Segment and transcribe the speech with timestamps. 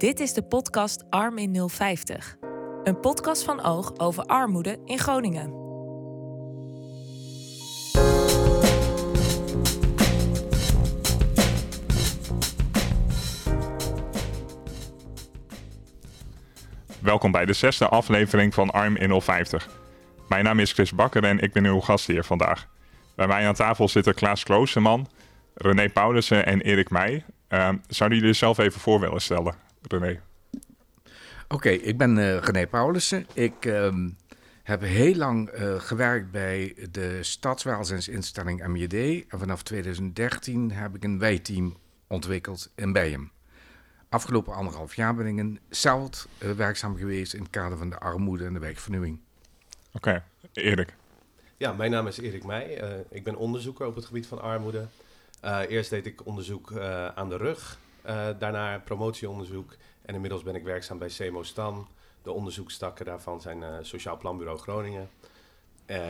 [0.00, 2.36] Dit is de podcast Arm in 050.
[2.84, 5.50] Een podcast van Oog over armoede in Groningen.
[17.00, 19.68] Welkom bij de zesde aflevering van Arm in 050.
[20.28, 22.68] Mijn naam is Chris Bakker en ik ben uw gastheer vandaag.
[23.14, 25.08] Bij mij aan tafel zitten Klaas Kloosterman,
[25.54, 27.24] René Paulussen en Erik Meij.
[27.48, 29.54] Uh, zouden jullie zelf even voor willen stellen,
[29.88, 30.20] René?
[31.48, 33.26] Oké, ik ben uh, René Paulussen.
[33.32, 33.94] Ik uh,
[34.62, 39.24] heb heel lang uh, gewerkt bij de stadswelzijnsinstelling MJD.
[39.28, 41.76] En vanaf 2013 heb ik een wijteam
[42.06, 43.30] ontwikkeld in Bijen.
[44.08, 47.98] Afgelopen anderhalf jaar ben ik in Celt uh, werkzaam geweest in het kader van de
[47.98, 49.20] armoede en de wijkvernieuwing.
[49.92, 50.22] Oké, okay.
[50.52, 50.94] Erik.
[51.56, 52.82] Ja, mijn naam is Erik Meij.
[52.82, 54.86] Uh, ik ben onderzoeker op het gebied van armoede.
[55.44, 57.78] Uh, eerst deed ik onderzoek uh, aan de rug,
[58.38, 61.88] daarna promotieonderzoek en inmiddels ben ik werkzaam bij CEMO Stan.
[62.22, 65.10] De onderzoekstakken daarvan zijn Sociaal Planbureau Groningen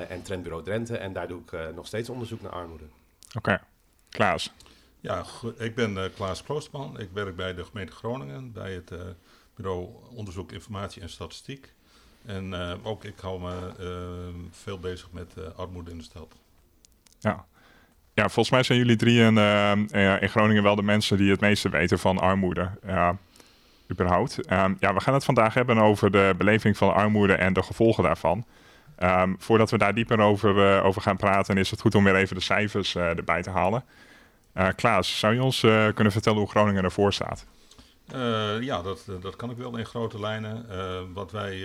[0.09, 2.85] en Trendbureau Drenthe en daar doe ik nog steeds onderzoek naar armoede.
[3.29, 3.61] Oké, okay.
[4.09, 4.53] Klaas.
[5.01, 5.25] Ja,
[5.57, 6.99] ik ben uh, Klaas Kloosterman.
[6.99, 9.01] Ik werk bij de gemeente Groningen, bij het uh,
[9.55, 11.73] bureau Onderzoek Informatie en Statistiek.
[12.25, 16.37] En uh, ook ik hou me veel bezig met armoede in de stad.
[17.19, 17.47] Ja.
[18.21, 19.39] Ja, volgens mij zijn jullie drie in,
[20.21, 22.71] in Groningen wel de mensen die het meeste weten van armoede.
[23.91, 24.53] überhaupt.
[24.53, 28.05] Um, ja, we gaan het vandaag hebben over de beleving van armoede en de gevolgen
[28.05, 28.45] daarvan.
[28.99, 32.37] Um, voordat we daar dieper over, over gaan praten, is het goed om weer even
[32.37, 33.85] de cijfers erbij te halen.
[34.55, 35.61] Uh, Klaas, zou je ons
[35.95, 37.47] kunnen vertellen hoe Groningen ervoor staat?
[38.61, 40.67] Ja, dat, dat kan ik wel in grote lijnen.
[41.15, 41.65] wat wij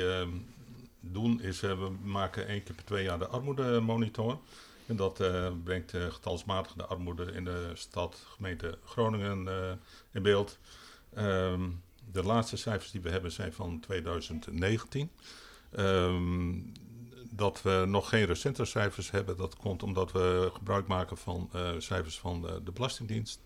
[1.00, 4.39] doen is, we maken één keer per twee jaar de armoedemonitor.
[4.88, 5.23] En dat
[5.64, 9.47] brengt getalsmatig de armoede in de stad, gemeente Groningen
[10.11, 10.59] in beeld.
[11.17, 15.11] Um, de laatste cijfers die we hebben zijn van 2019.
[15.80, 16.72] Um,
[17.30, 21.70] dat we nog geen recente cijfers hebben, dat komt omdat we gebruik maken van uh,
[21.77, 23.42] cijfers van de, de Belastingdienst.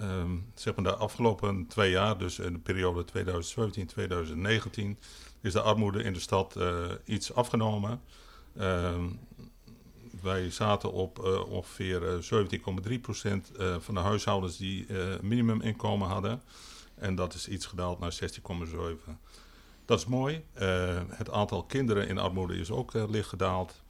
[0.00, 4.98] Um, zeg maar de afgelopen twee jaar, dus in de periode 2017-2019,
[5.40, 8.00] is de armoede in de stad uh, iets afgenomen.
[8.60, 9.20] Um,
[10.26, 13.30] wij zaten op uh, ongeveer 17,3%
[13.78, 14.86] van de huishoudens die
[15.20, 16.42] minimuminkomen hadden.
[16.94, 19.12] En dat is iets gedaald naar 16,7%.
[19.84, 20.44] Dat is mooi.
[21.08, 23.82] Het aantal kinderen in armoede is ook licht gedaald.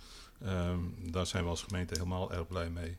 [0.45, 2.97] Um, daar zijn we als gemeente helemaal erg blij mee.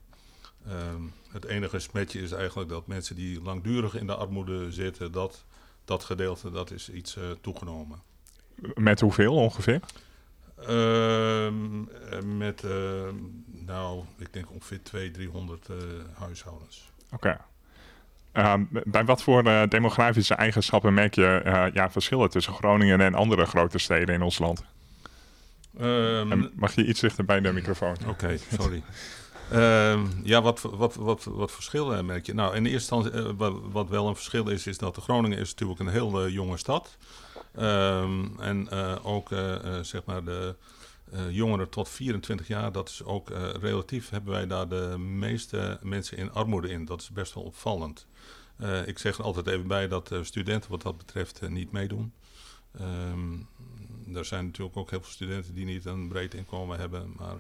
[0.68, 5.46] Um, het enige smetje is eigenlijk dat mensen die langdurig in de armoede zitten, dat,
[5.86, 8.02] dat gedeelte dat is iets toegenomen.
[8.76, 9.80] Met hoeveel ongeveer?
[12.38, 12.64] Met,
[13.66, 15.68] nou, ik denk ongeveer 200, 300
[16.14, 16.92] huishoudens.
[17.12, 17.16] Oké.
[17.16, 17.38] Okay.
[18.38, 18.54] Uh,
[18.86, 23.46] bij wat voor uh, demografische eigenschappen merk je uh, ja, verschillen tussen Groningen en andere
[23.46, 24.64] grote steden in ons land?
[25.82, 27.96] Um, mag je iets dichter bij de microfoon?
[28.08, 28.84] Oké, okay, sorry.
[30.24, 32.34] ja, wat, wat, wat, wat verschillen merk je?
[32.34, 33.34] Nou, in de eerste instantie,
[33.72, 36.98] wat, wel een verschil is, is dat Groningen is natuurlijk een heel jonge stad.
[37.60, 38.70] Um, en
[39.04, 39.30] ook,
[39.82, 40.56] zeg maar, de
[41.30, 43.30] jongeren tot 24 jaar, dat is ook
[43.60, 46.86] relatief, hebben wij daar de meeste mensen in armoede in.
[46.86, 48.08] Dat is best wel opvallend.
[48.62, 51.72] Uh, ik zeg er altijd even bij dat uh, studenten wat dat betreft uh, niet
[51.72, 52.14] meedoen.
[52.82, 53.48] Um,
[54.14, 57.38] er zijn natuurlijk ook heel veel studenten die niet een breed inkomen hebben, maar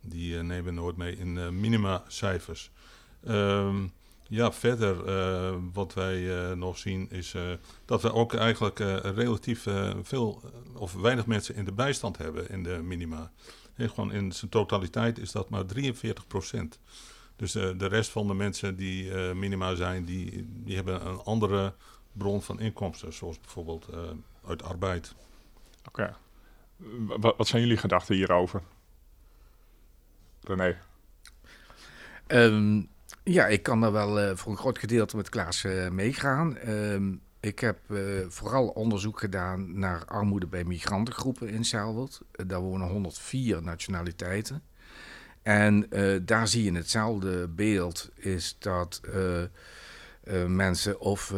[0.00, 2.70] die nemen nooit mee in minima-cijfers.
[3.28, 3.92] Um,
[4.28, 4.96] ja, verder
[5.72, 7.34] wat wij nog zien is
[7.84, 9.66] dat we ook eigenlijk relatief
[10.02, 10.42] veel
[10.74, 13.30] of weinig mensen in de bijstand hebben in de minima.
[13.74, 16.78] En gewoon in zijn totaliteit is dat maar 43 procent.
[17.36, 21.18] Dus uh, de rest van de mensen die uh, minima zijn, die, die hebben een
[21.18, 21.74] andere
[22.12, 24.00] bron van inkomsten, zoals bijvoorbeeld uh,
[24.46, 25.14] uit arbeid.
[25.88, 26.16] Oké.
[26.78, 27.32] Okay.
[27.36, 28.62] Wat zijn jullie gedachten hierover?
[30.40, 30.78] René?
[32.26, 32.88] Um,
[33.22, 36.68] ja, ik kan daar wel voor een groot gedeelte met Klaas meegaan.
[36.68, 37.78] Um, ik heb
[38.28, 42.20] vooral onderzoek gedaan naar armoede bij migrantengroepen in Zelwerd.
[42.46, 44.62] daar wonen 104 nationaliteiten.
[45.42, 45.88] En
[46.22, 49.00] daar zie je hetzelfde beeld, is dat
[50.46, 51.34] mensen of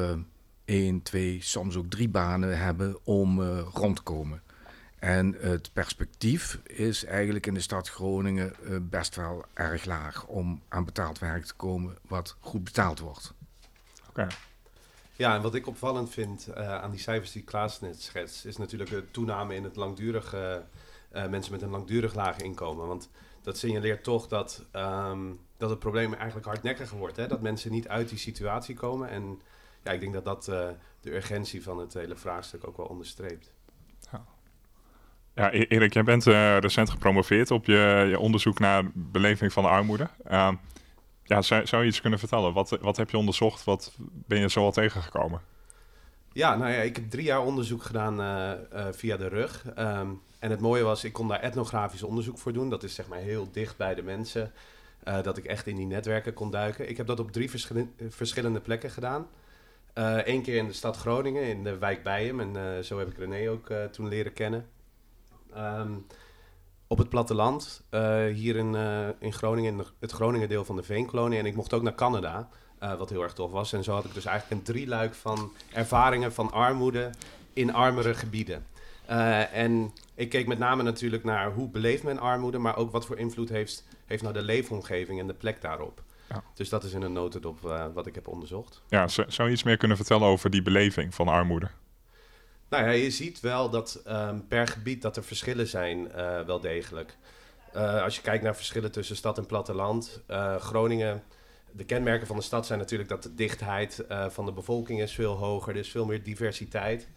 [0.64, 4.42] één, twee, soms ook drie banen hebben om rond te komen.
[4.98, 8.54] En het perspectief is eigenlijk in de stad Groningen
[8.90, 13.34] best wel erg laag om aan betaald werk te komen wat goed betaald wordt.
[14.00, 14.10] Oké.
[14.10, 14.28] Okay.
[15.16, 18.90] Ja, en wat ik opvallend vind aan die cijfers die Klaas net schetst, is natuurlijk
[18.90, 20.64] de toename in het langdurige,
[21.10, 22.86] mensen met een langdurig laag inkomen.
[22.86, 23.10] Want
[23.42, 27.16] dat signaleert toch dat, um, dat het probleem eigenlijk hardnekkiger wordt.
[27.16, 27.26] Hè?
[27.26, 29.08] Dat mensen niet uit die situatie komen.
[29.08, 29.40] En
[29.82, 30.44] ja, ik denk dat dat
[31.00, 33.52] de urgentie van het hele vraagstuk ook wel onderstreept.
[35.38, 36.24] Ja, e- Erik, jij bent
[36.64, 40.08] recent gepromoveerd op je, je, onderzoek naar beleving van armoede.
[40.24, 40.54] Ehm,
[41.24, 42.52] ja, zou, zou, je iets kunnen vertellen?
[42.52, 43.64] Wat, wat heb je onderzocht?
[43.64, 45.40] Wat ben je zo al tegengekomen?
[46.32, 49.64] Ja, nou ja, ik heb drie jaar onderzoek gedaan uh, uh, via de rug.
[49.78, 52.70] Um, en het mooie was, ik kon daar etnografisch onderzoek voor doen.
[52.70, 54.52] Dat is zeg maar heel dicht bij de mensen.
[55.22, 56.88] Dat ik echt in die netwerken kon duiken.
[56.88, 57.50] Ik heb dat op drie
[58.08, 59.26] verschillende plekken gedaan.
[60.24, 62.40] Eén keer in de stad Groningen, in de wijk Bijem.
[62.40, 64.66] En zo heb ik René ook toen leren kennen.
[65.58, 66.06] Um,
[66.86, 67.82] op het platteland,
[68.32, 68.74] hier in,
[69.18, 71.38] in Groningen, in het Groningen deel van de Veenkolonie.
[71.38, 72.48] En ik mocht ook naar Canada.
[72.82, 73.72] Uh, wat heel erg tof was.
[73.72, 77.10] En zo had ik dus eigenlijk een drieluik van ervaringen van armoede
[77.52, 78.66] in armere gebieden.
[79.10, 83.06] Uh, en ik keek met name natuurlijk naar hoe beleeft men armoede, maar ook wat
[83.06, 86.02] voor invloed heeft, heeft nou de leefomgeving en de plek daarop.
[86.28, 86.42] Ja.
[86.54, 88.82] Dus dat is in een notendop uh, wat ik heb onderzocht.
[88.88, 91.68] Ja, zou je iets meer kunnen vertellen over die beleving van armoede?
[92.68, 96.12] Nou ja, je ziet wel dat um, per gebied dat er verschillen zijn,
[96.46, 97.16] wel degelijk.
[97.74, 100.22] als je kijkt naar verschillen tussen stad en platteland,
[100.58, 101.22] Groningen
[101.72, 105.34] de kenmerken van de stad zijn natuurlijk dat de dichtheid van de bevolking is veel
[105.34, 105.72] hoger.
[105.72, 107.08] Er is veel meer diversiteit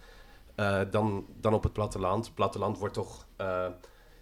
[0.92, 2.26] dan, dan op het platteland.
[2.26, 3.26] Het platteland wordt toch,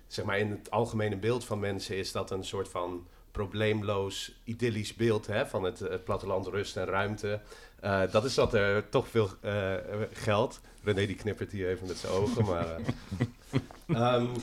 [0.07, 4.93] zeg maar in het algemene beeld van mensen is dat een soort van probleemloos, idyllisch
[4.93, 7.39] beeld hè, van het, het platteland, rust en ruimte.
[8.11, 9.29] dat is dat er toch veel
[10.11, 10.61] geld.
[10.83, 12.75] René die knippert hier even met zijn ogen, maar...
[14.15, 14.31] um,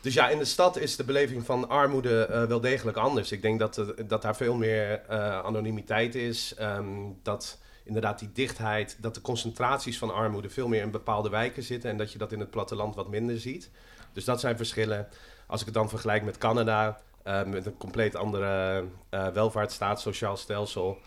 [0.00, 3.32] Dus ja, in de stad is de beleving van armoede uh, wel degelijk anders.
[3.32, 6.54] Ik denk dat, uh, dat daar veel meer uh, anonimiteit is.
[6.60, 11.62] Um, dat inderdaad die dichtheid, dat de concentraties van armoede veel meer in bepaalde wijken
[11.62, 11.90] zitten.
[11.90, 13.70] En dat je dat in het platteland wat minder ziet.
[14.12, 15.08] Dus dat zijn verschillen.
[15.46, 20.98] Als ik het dan vergelijk met Canada, met een compleet andere welvaartsstaat, sociaal stelsel.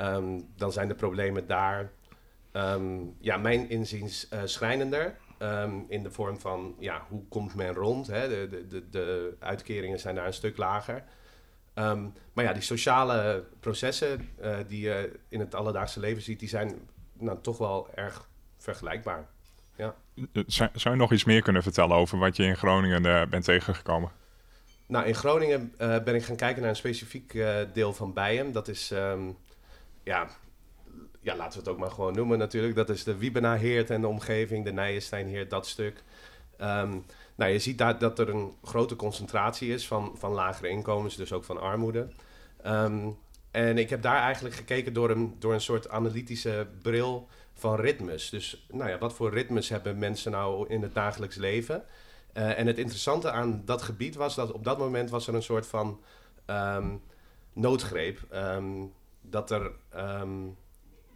[0.00, 1.90] Um, dan zijn de problemen daar,
[2.52, 5.16] um, ja, mijn inziens schrijnender.
[5.38, 8.06] Um, in de vorm van, ja, hoe komt men rond?
[8.06, 8.28] Hè?
[8.28, 11.04] De, de, de, de uitkeringen zijn daar een stuk lager.
[12.32, 16.88] Maar ja, die sociale processen uh, die je in het alledaagse leven ziet, die zijn
[17.12, 19.28] nou, toch wel erg vergelijkbaar.
[19.76, 19.94] Ja.
[20.46, 23.44] Zou, zou je nog iets meer kunnen vertellen over wat je in Groningen uh, bent
[23.44, 24.10] tegengekomen?
[24.86, 27.38] Nou, in Groningen uh, ben ik gaan kijken naar een specifiek
[27.72, 28.52] deel van Bijen.
[28.52, 29.36] Dat is, um,
[30.02, 30.28] ja,
[31.20, 32.74] ja, laten we het ook maar gewoon noemen natuurlijk.
[32.74, 36.02] Dat is de Wiebena-heert en de omgeving, de Nijenstein-heert, dat stuk.
[36.60, 37.04] Um,
[37.34, 41.32] nou, je ziet daar dat er een grote concentratie is van, van lagere inkomens, dus
[41.32, 42.08] ook van armoede.
[42.66, 43.18] Um,
[43.50, 48.30] en ik heb daar eigenlijk gekeken door een, door een soort analytische bril van ritmes.
[48.30, 51.84] Dus nou ja, wat voor ritmes hebben mensen nou in het dagelijks leven?
[52.36, 55.42] Uh, en het interessante aan dat gebied was dat op dat moment was er een
[55.42, 56.00] soort van
[56.46, 57.02] um,
[57.52, 58.18] noodgreep.
[58.34, 59.72] Um, dat er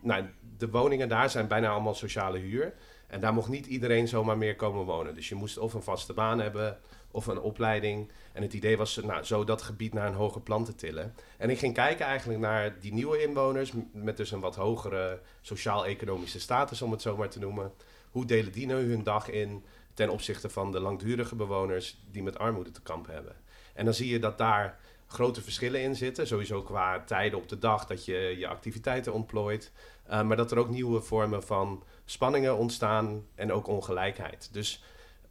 [0.03, 0.25] nou,
[0.59, 2.75] de woningen daar zijn bijna allemaal sociale huur.
[3.07, 5.15] En daar mocht niet iedereen zomaar meer komen wonen.
[5.15, 6.79] Dus je moest of een vaste baan hebben
[7.11, 8.11] of een opleiding.
[8.33, 11.15] En het idee was nou, zo dat gebied naar een hoger plan te tillen.
[11.39, 13.73] En ik ging kijken eigenlijk naar die nieuwe inwoners...
[13.93, 17.73] met dus een wat hogere sociaal-economische status, om het zo maar te noemen.
[18.11, 19.65] Hoe delen die nu hun dag in
[20.01, 22.03] ten opzichte van de langdurige bewoners...
[22.11, 23.37] die met armoede te kampen hebben?
[23.75, 26.27] En dan zie je dat daar grote verschillen in zitten.
[26.27, 29.73] Sowieso qua tijden op de dag dat je je activiteiten ontplooit.
[30.11, 34.49] Uh, maar dat er ook nieuwe vormen van spanningen ontstaan en ook ongelijkheid.
[34.53, 34.85] Dus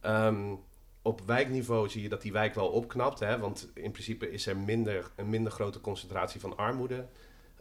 [0.06, 0.60] um,
[1.02, 3.18] op wijkniveau zie je dat die wijk wel opknapt.
[3.18, 7.06] Hè, want in principe is er minder, een minder grote concentratie van armoede.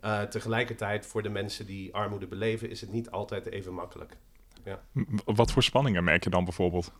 [0.04, 4.18] Uh, tegelijkertijd voor de mensen die armoede beleven is het niet altijd even makkelijk.
[4.64, 4.82] Ja.
[5.26, 6.92] Wat voor spanningen merk je dan bijvoorbeeld?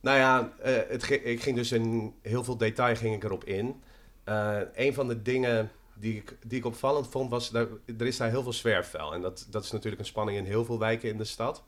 [0.00, 3.82] Nou ja, uh, het, ik ging dus in heel veel detail ging ik erop in.
[4.24, 8.16] Uh, een van de dingen die ik, die ik opvallend vond, was dat er is
[8.16, 9.14] daar heel veel zwerfvuil.
[9.14, 11.62] En dat, dat is natuurlijk een spanning in heel veel wijken in de stad.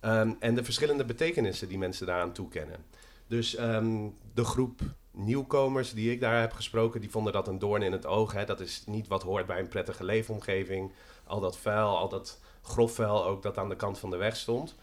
[0.00, 2.84] Um, en de verschillende betekenissen die mensen daaraan toekennen.
[3.26, 4.80] Dus um, de groep
[5.10, 8.32] nieuwkomers die ik daar heb gesproken, die vonden dat een doorn in het oog.
[8.32, 8.44] Hè.
[8.44, 10.92] Dat is niet wat hoort bij een prettige leefomgeving.
[11.24, 14.36] Al dat vuil, al dat grof vuil ook dat aan de kant van de weg
[14.36, 14.74] stond.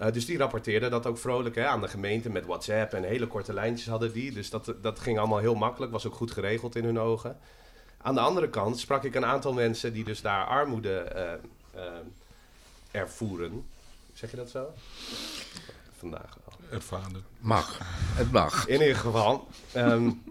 [0.00, 3.26] Uh, dus die rapporteerden dat ook vrolijk hè, aan de gemeente met WhatsApp en hele
[3.26, 4.32] korte lijntjes hadden die.
[4.32, 7.38] Dus dat, dat ging allemaal heel makkelijk, was ook goed geregeld in hun ogen.
[8.02, 11.12] Aan de andere kant sprak ik een aantal mensen die dus daar armoede
[11.74, 11.90] uh, uh,
[12.90, 13.66] ervoeren.
[14.12, 14.72] Zeg je dat zo?
[15.98, 16.78] Vandaag wel.
[16.78, 17.24] Ervaren.
[17.38, 17.78] Mag.
[18.14, 18.66] Het mag.
[18.66, 19.46] In ieder geval.
[19.76, 20.22] Um,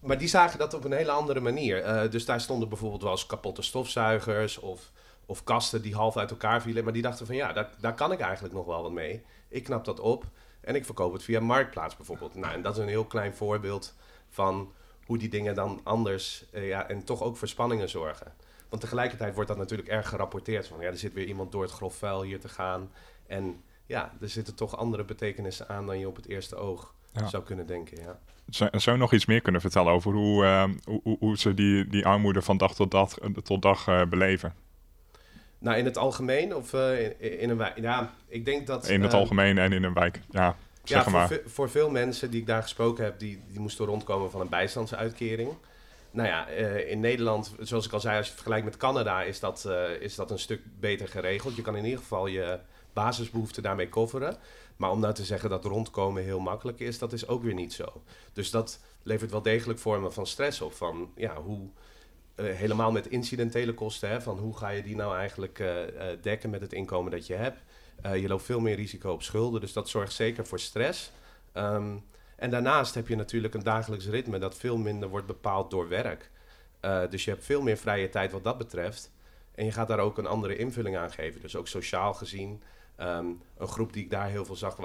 [0.00, 2.10] maar die zagen dat op een hele andere manier.
[2.10, 4.90] dus daar stonden bijvoorbeeld wel eens kapotte stofzuigers of
[5.26, 6.84] of kasten die half uit elkaar vielen.
[6.84, 9.22] Maar die dachten van ja, daar, daar kan ik eigenlijk nog wel wat mee.
[9.48, 10.24] Ik knap dat op
[10.60, 12.34] en ik verkoop het via Marktplaats bijvoorbeeld.
[12.34, 13.94] Nou, en dat is een heel klein voorbeeld
[14.28, 14.72] van
[15.04, 18.32] hoe die dingen dan anders ja, en toch ook voor spanningen zorgen.
[18.68, 20.68] Want tegelijkertijd wordt dat natuurlijk erg gerapporteerd.
[20.68, 22.90] Van ja, er zit weer iemand door het grof vuil hier te gaan.
[23.26, 27.42] En ja, er zitten toch andere betekenissen aan dan je op het eerste oog zou
[27.42, 28.02] kunnen denken.
[28.02, 28.18] Ja.
[28.48, 31.86] Zou, zou je nog iets meer kunnen vertellen over hoe, uh, hoe, hoe, ze die,
[31.86, 34.54] die armoede van dag tot dag, tot dag uh, beleven?
[35.58, 37.78] Nou, in het algemeen of uh, in, in, een wijk?
[37.78, 38.88] Ja, ik denk dat...
[38.88, 40.56] In het algemeen en in een wijk, ja.
[40.84, 41.28] Zeg ja, maar.
[41.28, 44.48] Voor, voor, veel mensen die ik daar gesproken heb, die, die moesten rondkomen van een
[44.48, 45.50] bijstandsuitkering.
[46.10, 46.46] Nou ja,
[46.86, 49.68] in Nederland, zoals ik al zei, als je het vergelijkt met Canada, is dat,
[50.00, 51.56] is dat een stuk beter geregeld.
[51.56, 52.58] Je kan in ieder geval je
[52.92, 54.36] basisbehoeften daarmee coveren.
[54.76, 57.72] Maar om nou te zeggen dat rondkomen heel makkelijk is, dat is ook weer niet
[57.72, 58.02] zo.
[58.32, 60.74] Dus dat levert wel degelijk vormen van stress op.
[60.74, 61.68] Van ja, hoe,
[62.36, 66.02] uh, helemaal met incidentele kosten, hè, van hoe ga je die nou eigenlijk uh, uh,
[66.22, 67.58] dekken met het inkomen dat je hebt.
[68.20, 71.12] je loopt veel meer risico op schulden, dus dat zorgt zeker voor stress.
[71.54, 72.04] Um,
[72.36, 76.30] en daarnaast heb je natuurlijk een dagelijks ritme dat veel minder wordt bepaald door werk.
[77.10, 79.10] dus je hebt veel meer vrije tijd wat dat betreft.
[79.54, 81.40] En je gaat daar ook een andere invulling aan geven.
[81.40, 82.62] Dus ook sociaal gezien
[83.00, 84.76] Um, een groep die ik daar heel veel zag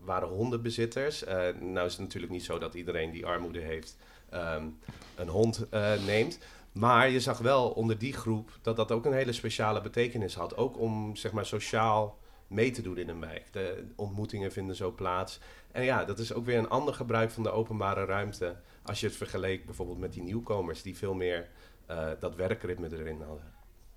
[0.00, 1.24] waren hondenbezitters.
[1.24, 1.28] Uh,
[1.60, 3.96] nou is het natuurlijk niet zo dat iedereen die armoede heeft
[4.34, 4.78] um,
[5.14, 5.66] een hond
[6.06, 6.38] neemt.
[6.72, 10.56] Maar je zag wel onder die groep dat dat ook een hele speciale betekenis had.
[10.56, 13.52] Ook om zeg maar sociaal mee te doen in een wijk.
[13.52, 15.40] De ontmoetingen vinden zo plaats.
[15.72, 18.56] En ja, dat is ook weer een ander gebruik van de openbare ruimte.
[18.82, 21.48] Als je het vergeleek bijvoorbeeld met die nieuwkomers die veel meer
[21.90, 23.52] uh, dat werkritme erin hadden.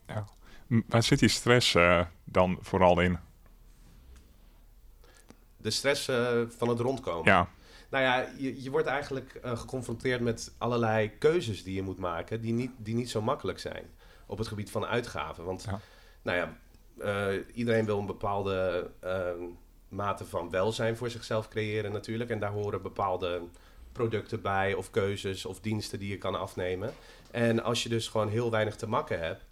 [0.07, 0.25] Ja.
[0.87, 1.75] Waar zit die stress
[2.23, 3.19] dan vooral in?
[5.63, 7.31] de stress uh, van het rondkomen.
[7.31, 7.49] Ja.
[7.93, 12.41] Nou ja, je, je wordt eigenlijk uh, geconfronteerd met allerlei keuzes die je moet maken,
[12.41, 13.85] die niet, die niet zo makkelijk zijn
[14.25, 15.43] op het gebied van uitgaven.
[15.43, 15.79] Want, ja.
[16.21, 16.57] nou ja,
[16.97, 18.89] uh, iedereen wil een bepaalde
[19.87, 22.29] mate van welzijn voor zichzelf creëren natuurlijk.
[22.29, 23.41] En daar horen bepaalde
[23.91, 26.93] producten bij, of keuzes, of diensten die je kan afnemen.
[27.31, 29.45] En als je dus gewoon heel weinig te makken hebt,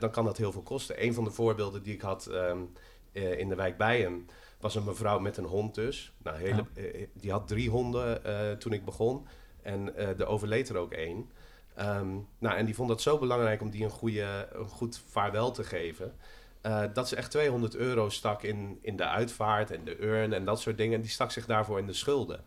[0.00, 1.04] dan kan dat heel veel kosten.
[1.04, 2.72] Een van de voorbeelden die ik had um,
[3.12, 4.28] in de wijk Bijen
[4.60, 6.12] was een mevrouw met een hond dus.
[6.22, 9.26] Nou, hele, uh, die had drie honden uh, toen ik begon.
[9.62, 11.30] En uh, er overleed er ook één.
[11.78, 15.50] Um, nou, en die vond dat zo belangrijk om die een, goede, een goed vaarwel
[15.50, 16.14] te geven.
[16.92, 20.60] dat ze echt 200 euro stak in, in de uitvaart en de urn en dat
[20.60, 20.94] soort dingen.
[20.94, 22.44] En die stak zich daarvoor in de schulden.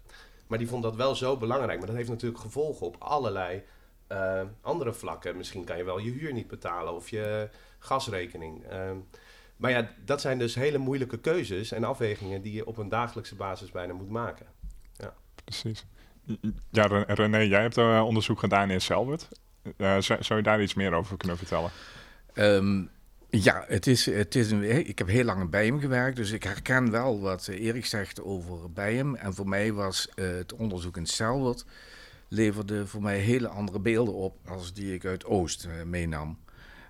[0.48, 1.78] Maar die vond dat wel zo belangrijk.
[1.78, 3.64] Maar dat heeft natuurlijk gevolgen op allerlei
[4.62, 5.38] andere vlakken.
[5.38, 8.66] Misschien kan je wel je huur niet betalen of je gasrekening.
[8.66, 8.98] Ehm,
[9.58, 13.36] maar ja, dat zijn dus hele moeilijke keuzes en afwegingen die je op een dagelijkse
[13.36, 14.46] basis bijna moet maken.
[14.94, 15.14] Ja.
[15.44, 15.86] Precies.
[16.70, 19.28] Ja, René, jij hebt uh, onderzoek gedaan in Selwert.
[19.78, 21.72] Uh, zou, zou, je daar iets meer over kunnen vertellen?
[22.34, 22.90] Um,
[23.30, 26.44] ja, het is, het is een, ik heb heel lang bij hem gewerkt, dus ik
[26.44, 29.16] herken wel wat Erik zegt over bij hem.
[29.16, 31.66] En voor mij was uh, het onderzoek in Selwert
[32.28, 36.40] leverde voor mij hele andere beelden op als die ik uit Oost meenam.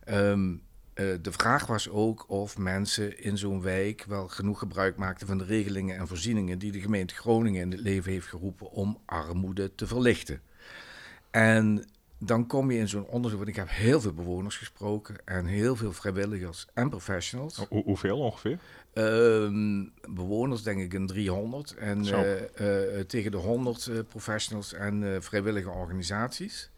[0.10, 0.62] Um,
[0.96, 5.38] uh, de vraag was ook of mensen in zo'n wijk wel genoeg gebruik maakten van
[5.38, 9.76] de regelingen en voorzieningen die de gemeente Groningen in het leven heeft geroepen om armoede
[9.76, 10.42] te verlichten.
[11.32, 11.86] En
[12.18, 15.76] dan kom je in zo'n onderzoek, want ik heb heel veel bewoners gesproken en heel
[15.76, 17.66] veel vrijwilligers en professionals.
[17.70, 18.60] Hoe, hoeveel ongeveer?
[18.94, 22.42] Uh, bewoners denk ik een 300 en uh,
[22.96, 26.72] uh, tegen de 100 professionals en vrijwillige organisaties.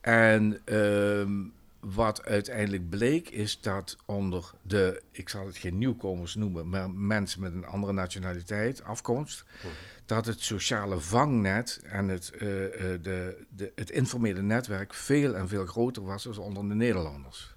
[0.00, 1.42] En ehm,
[1.84, 7.40] wat uiteindelijk bleek is dat onder de, ik zal het geen nieuwkomers noemen, maar mensen
[7.40, 9.72] met een andere nationaliteit, afkomst, mhm.
[10.06, 15.66] dat het sociale vangnet en het, uh, de, de, het informele netwerk veel en veel
[15.66, 17.54] groter was dan onder de Nederlanders.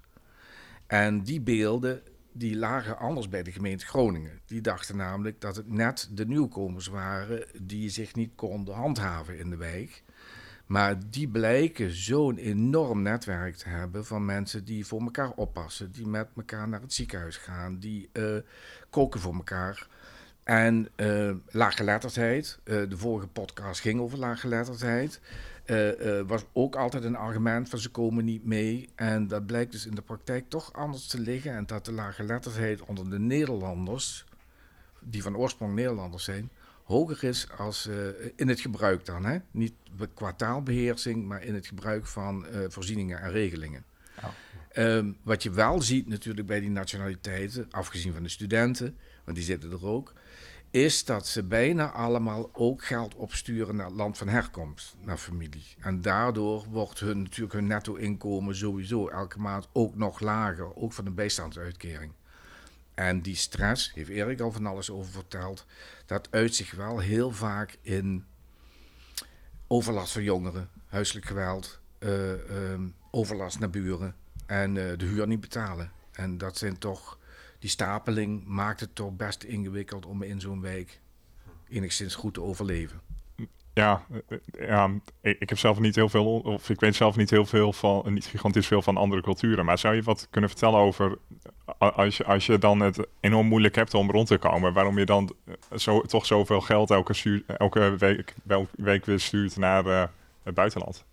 [0.86, 4.40] En die beelden die lagen anders bij de gemeente Groningen.
[4.46, 9.50] Die dachten namelijk dat het net de nieuwkomers waren die zich niet konden handhaven in
[9.50, 10.02] de wijk.
[10.68, 16.06] Maar die blijken zo'n enorm netwerk te hebben van mensen die voor elkaar oppassen, die
[16.06, 18.36] met elkaar naar het ziekenhuis gaan, die uh,
[18.90, 19.86] koken voor elkaar.
[20.42, 25.20] En uh, laaggeletterdheid, uh, de vorige podcast ging over laaggeletterdheid,
[26.26, 28.88] was ook altijd een argument van ze komen niet mee.
[28.94, 31.52] En dat blijkt dus in de praktijk toch anders te liggen.
[31.52, 34.24] En dat de laaggeletterdheid onder de Nederlanders,
[35.00, 36.50] die van oorsprong Nederlanders zijn,
[36.88, 37.96] hoger is als uh,
[38.36, 39.24] in het gebruik dan.
[39.24, 39.38] Hè?
[39.50, 39.74] Niet
[40.14, 43.84] qua taalbeheersing, maar in het gebruik van uh, voorzieningen en regelingen.
[44.18, 44.84] Oh.
[44.84, 49.46] Um, wat je wel ziet natuurlijk bij die nationaliteiten, afgezien van de studenten, want die
[49.46, 50.12] zitten er ook,
[50.70, 55.66] is dat ze bijna allemaal ook geld opsturen naar het land van herkomst, naar familie.
[55.78, 61.04] En daardoor wordt hun, natuurlijk hun netto-inkomen sowieso elke maand ook nog lager, ook van
[61.04, 62.12] de bijstandsuitkering.
[62.98, 65.66] En die stress, heeft Erik al van alles over verteld,
[66.06, 68.24] dat uit zich wel heel vaak in
[69.66, 74.14] overlast van jongeren, huiselijk geweld, eh, ehm, overlast naar buren
[74.46, 75.90] en eh, de huur niet betalen.
[76.12, 77.18] En dat zijn toch,
[77.58, 81.00] die stapeling maakt het toch best ingewikkeld om in zo'n wijk
[81.68, 83.00] enigszins goed te overleven.
[83.72, 84.38] Ja, eh,
[84.68, 84.90] ja
[85.20, 88.26] ik, heb zelf niet heel veel, of ik weet zelf niet heel veel van, niet
[88.26, 89.64] gigantisch veel van andere culturen.
[89.64, 91.18] Maar zou je wat kunnen vertellen over,
[91.78, 95.04] als je, als je dan het enorm moeilijk hebt om rond te komen, waarom je
[95.04, 98.34] dan eh, zo, toch zoveel geld elke, elke week,
[98.76, 100.04] week weer stuurt naar eh,
[100.42, 101.04] het buitenland?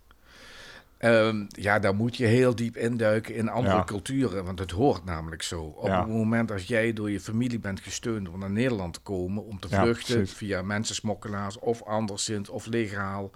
[0.98, 3.84] Ehm, ja, daar moet je heel diep induiken in andere Ja.
[3.84, 5.62] culturen, want het hoort namelijk zo.
[5.62, 5.98] Op Ja.
[5.98, 9.60] het moment als jij door je familie bent gesteund om naar Nederland te komen, om
[9.60, 10.36] te Ja, vluchten precies.
[10.36, 13.30] via mensensmokkelaars of anderszins of legaal,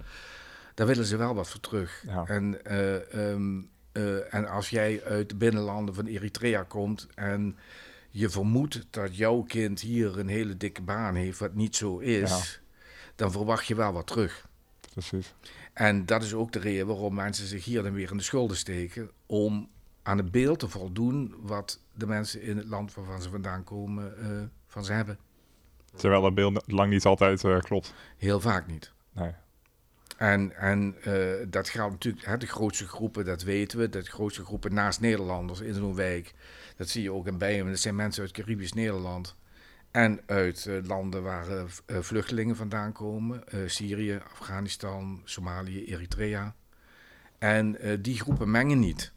[0.75, 2.05] daar willen ze wel wat voor terug.
[2.07, 2.25] Ja.
[2.27, 3.61] En, eh, ehm,
[3.93, 7.57] eh, en als jij uit de binnenlanden van Eritrea komt en
[8.11, 12.61] je vermoedt dat jouw kind hier een hele dikke baan heeft, wat niet zo is,
[13.15, 14.49] dan verwacht je wel wat terug.
[14.93, 15.35] Precies.
[15.73, 18.57] En dat is ook de reden waarom mensen zich hier dan weer in de schulden
[18.57, 19.11] steken.
[19.27, 19.69] Om
[20.03, 24.19] aan het beeld te voldoen wat de mensen in het land waarvan ze vandaan komen
[24.19, 25.19] eh, van ze hebben.
[25.95, 27.95] Terwijl dat beeld lang niet altijd eh, klopt.
[28.17, 28.93] Heel vaak niet.
[29.13, 29.33] Nee.
[30.21, 33.89] En, en eh, dat geldt natuurlijk, hè, de grootste groepen, dat weten we.
[33.89, 36.35] De grootste groepen naast Nederlanders in zo'n wijk.
[36.77, 37.67] Dat zie je ook in Bijen.
[37.67, 39.37] Dat zijn mensen uit Caribisch Nederland.
[39.91, 41.65] En uit eh, landen waar eh,
[42.01, 43.45] vluchtelingen vandaan komen.
[43.67, 46.55] Syrië, Afghanistan, Somalië, Eritrea.
[47.39, 49.13] En die groepen mengen niet.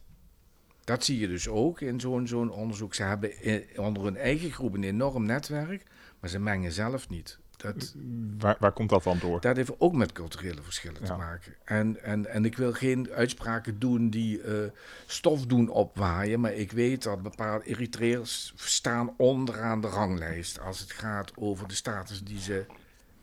[0.84, 2.94] Dat zie je dus ook in zo'n zo'n onderzoek.
[2.94, 3.32] Ze hebben
[3.76, 5.84] onder hun eigen groep een enorm netwerk,
[6.20, 7.40] maar ze mengen zelf niet.
[7.64, 7.96] Dat,
[8.38, 9.42] Waar, waar komt dat dan door?
[9.42, 11.56] dat heeft ook met culturele verschillen te maken.
[11.64, 14.70] En, en, en ik wil geen uitspraken doen die eh,
[15.06, 20.92] stof doen opwaaien, maar ik weet dat bepaalde Eritreërs staan onderaan de ranglijst als het
[20.92, 22.66] gaat over de status die ze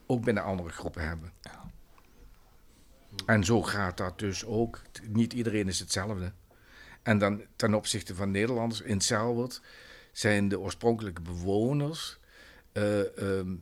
[0.06, 1.32] ook binnen andere groepen hebben.
[3.26, 4.82] En zo gaat dat dus ook.
[5.09, 6.32] Niet iedereen is hetzelfde.
[7.02, 9.61] En dan ten opzichte van Nederlanders in Selwert
[10.12, 12.19] zijn de oorspronkelijke bewoners
[12.73, 13.54] eh, ehm,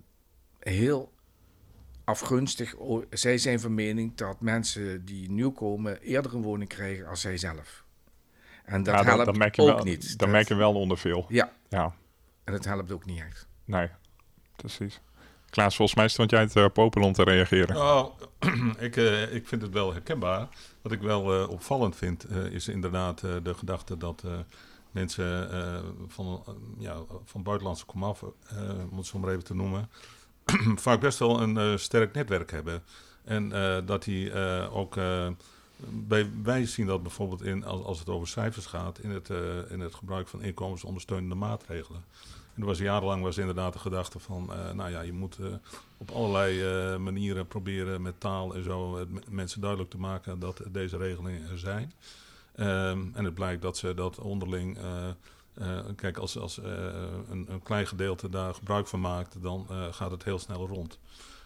[0.69, 1.13] heel
[2.05, 2.75] afgunstig.
[3.11, 7.37] Zij zijn van mening dat mensen die nieuw komen eerder een woning krijgen als zij
[7.37, 7.85] zelf.
[8.65, 10.09] En dat Ja, helpt dat merk je ook wel, niet.
[10.11, 11.27] Dat Dat- merk je wel onder veel.
[11.29, 11.95] Ja, Ja,
[12.45, 13.47] en het helpt ook niet echt.
[13.65, 13.89] nee,
[14.57, 15.01] precies.
[15.51, 17.75] Klaas, volgens mij stond jij het uh, popelen om te reageren.
[17.75, 18.13] Nou,
[18.79, 20.49] ik, eh, ik vind het wel herkenbaar.
[20.83, 24.33] Wat ik wel eh, opvallend vind, eh, is inderdaad eh, de gedachte dat eh,
[24.91, 28.29] mensen eh, van, eh, ja, van buitenlandse komaf, eh
[28.91, 29.89] om het zo maar even te noemen,
[30.87, 32.83] vaak best wel een eh, sterk netwerk hebben.
[33.25, 34.95] En eh, dat die eh, ook.
[35.89, 39.29] bij, wij zien dat bijvoorbeeld in, als, als het over cijfers gaat, in het,
[39.69, 42.05] in het gebruik van inkomensondersteunende maatregelen.
[42.55, 45.39] En er was jarenlang was inderdaad de gedachte van, nou ja, je moet
[45.97, 51.51] op allerlei manieren proberen met taal en zo mensen duidelijk te maken dat deze regelingen
[51.51, 51.93] er zijn.
[52.55, 54.79] Ehm, en het blijkt dat ze dat onderling,
[55.59, 56.73] eh, kijk, als, als eh,
[57.29, 60.99] een, een klein gedeelte daar gebruik van maakt, dan eh, gaat het heel snel rond.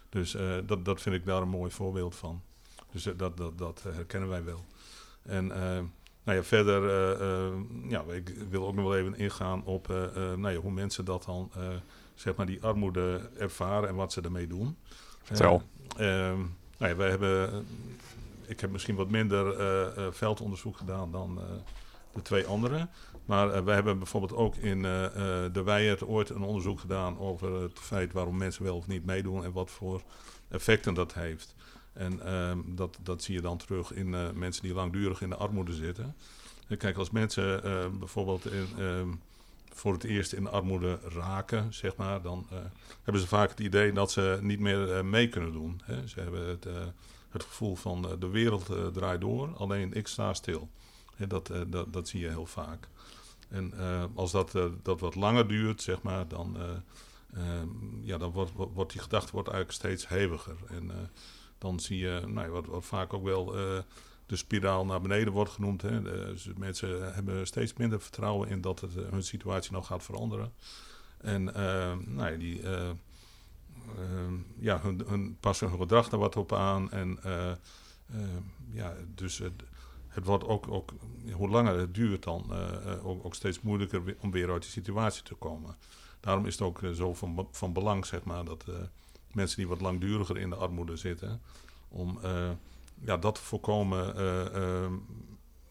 [0.09, 2.43] Dus dat, dat vind ik daar een mooi voorbeeld van.
[2.91, 4.65] Dus dat, dat, dat herkennen wij wel.
[5.23, 5.47] En
[6.25, 6.83] nou ja, verder,
[7.89, 9.89] ja, ik wil ook nog wel even ingaan op
[10.37, 11.51] nou ja, hoe mensen dat dan,
[12.15, 14.77] zeg maar, die armoede ervaren en wat ze ermee doen.
[15.23, 15.63] Vertel.
[15.97, 16.39] Eh, ehm,
[16.79, 17.67] nou ja, wij hebben,
[18.47, 19.55] ik heb misschien wat minder
[20.15, 21.41] veldonderzoek gedaan dan
[22.15, 22.91] de twee anderen.
[23.25, 27.19] Maar eh, wij hebben bijvoorbeeld ook in eh, eh, de Weijert ooit een onderzoek gedaan
[27.19, 30.03] over het feit waarom mensen wel of niet meedoen en wat voor
[30.49, 31.55] effecten dat heeft.
[31.93, 35.73] En ehm, dat, dat zie je dan terug in mensen die langdurig in de armoede
[35.73, 36.17] zitten.
[36.69, 37.61] En kijk, als mensen
[37.99, 39.09] bijvoorbeeld ehm,
[39.73, 42.47] voor het eerst in de armoede raken, zeg maar, dan
[43.03, 45.81] hebben ze vaak het idee dat ze niet meer mee kunnen doen.
[45.85, 46.07] Hè.
[46.09, 46.67] Ze hebben het,
[47.31, 50.69] het gevoel van de wereld draait door, alleen ik sta stil.
[51.27, 52.89] Dat, eh, dat, dat zie je heel vaak.
[53.53, 56.71] En eh, als dat, eh, dat wat langer duurt, zeg maar, dan, eh,
[57.35, 57.69] ehm,
[58.01, 60.57] ja, dan wordt, wordt- die gedachte wordt eigenlijk steeds heviger.
[60.69, 60.91] En
[61.59, 63.45] dan zie je, nou, wat, wat vaak ook wel
[64.27, 65.83] de spiraal naar beneden wordt genoemd.
[65.83, 66.03] Hè.
[66.03, 70.53] Dus mensen hebben steeds minder vertrouwen in dat het, hun situatie nog gaat veranderen.
[71.19, 72.91] En eh, nou ja, die, eh,
[74.59, 76.91] ja, hun, passen hun gedrag daar wat op aan.
[76.91, 77.19] En
[78.71, 79.41] ja, dus
[80.13, 80.93] het, wordt ook, ook,
[81.33, 84.71] hoe langer het duurt, dan eh, eh, ook, ook steeds moeilijker om weer uit die
[84.71, 85.77] situatie te komen.
[86.21, 88.65] Daarom is het ook eh, zo van, van belang, zeg maar, dat
[89.33, 91.41] mensen die wat langduriger in de armoede zitten,
[91.89, 92.19] om
[93.05, 94.93] ja, dat te voorkomen eh, ehm,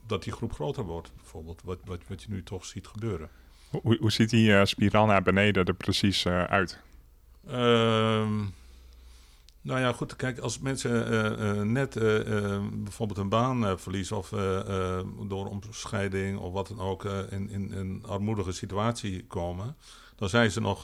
[0.06, 3.30] dat die groep groter wordt, bijvoorbeeld, wat, wat, wat je nu toch ziet gebeuren.
[3.70, 6.80] Hoe, hoe ziet die spiraal naar beneden er precies uit?
[7.48, 8.44] Ehm,
[9.62, 10.16] Nou ja, goed.
[10.16, 14.30] Kijk, als mensen eh, eh, net uh, bijvoorbeeld een baan verliezen of
[15.28, 19.76] door omscheiding of wat dan ook in, in, een armoedige situatie komen,
[20.16, 20.82] dan zijn ze nog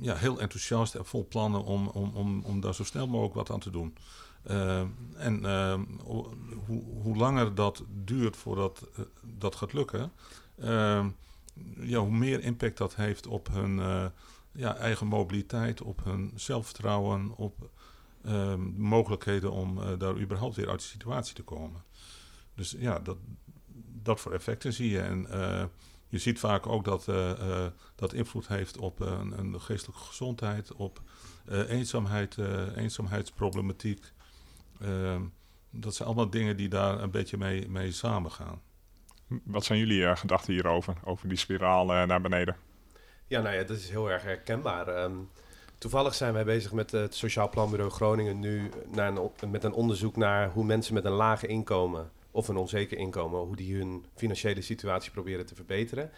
[0.00, 3.50] ja, heel enthousiast en vol plannen om, om, om, om daar zo snel mogelijk wat
[3.50, 3.96] aan te doen.
[5.16, 5.44] en
[6.02, 8.86] hoe, hoe langer dat duurt voordat
[9.22, 10.12] dat gaat lukken,
[11.80, 13.80] ja, hoe meer impact dat heeft op hun
[14.56, 17.70] ja, eigen mobiliteit, op hun zelfvertrouwen, op
[18.26, 21.82] uh, mogelijkheden om uh, daar überhaupt weer uit de situatie te komen.
[22.54, 23.16] Dus ja, dat,
[24.02, 25.00] dat voor effecten zie je.
[25.00, 25.64] En uh,
[26.08, 27.04] je ziet vaak ook dat
[27.94, 31.00] dat invloed heeft op een, een geestelijke gezondheid, op
[31.68, 32.36] eenzaamheid,
[32.76, 34.12] eenzaamheidsproblematiek.
[34.80, 35.22] Ehm,
[35.70, 38.60] dat zijn allemaal dingen die daar een beetje mee, mee samengaan.
[39.44, 42.56] Wat zijn jullie gedachten hierover, over die spiraal naar beneden?
[43.28, 44.88] Ja, nou ja, dat is heel erg herkenbaar.
[44.88, 45.16] Ehm,
[45.78, 49.12] toevallig zijn wij bezig met het Sociaal Planbureau Groningen nu naar
[49.48, 53.56] met een onderzoek naar hoe mensen met een laag inkomen of een onzeker inkomen, hoe
[53.56, 56.10] die hun financiële situatie proberen te verbeteren.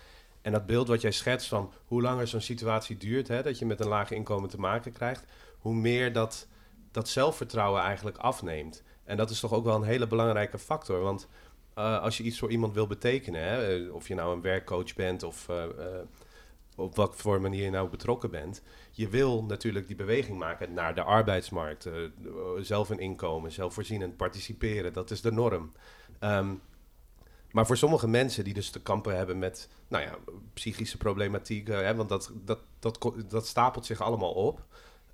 [0.43, 3.67] En dat beeld wat jij schetst van hoe langer zo'n situatie duurt, hè, dat je
[3.67, 5.25] met een laag inkomen te maken krijgt,
[5.59, 6.47] hoe meer dat,
[6.91, 8.83] dat zelfvertrouwen eigenlijk afneemt.
[9.05, 11.01] En dat is toch ook wel een hele belangrijke factor.
[11.01, 11.29] Want
[11.79, 14.95] uh, als je iets voor iemand wil betekenen, hè, eh, of je nou een werkcoach
[14.95, 15.65] bent of uh,
[16.79, 18.63] op wat voor manier je nou betrokken bent.
[18.91, 21.87] Je wil natuurlijk die beweging maken naar de arbeidsmarkt.
[21.87, 21.95] Uh,
[22.61, 24.93] zelf een inkomen, zelfvoorzienend participeren.
[24.93, 25.73] Dat is de norm.
[26.19, 26.55] Ehm,
[27.51, 30.17] maar voor sommige mensen die dus te kampen hebben met nou ja,
[30.55, 34.65] psychische problematiek, hè, want dat, dat, dat, dat stapelt zich allemaal op,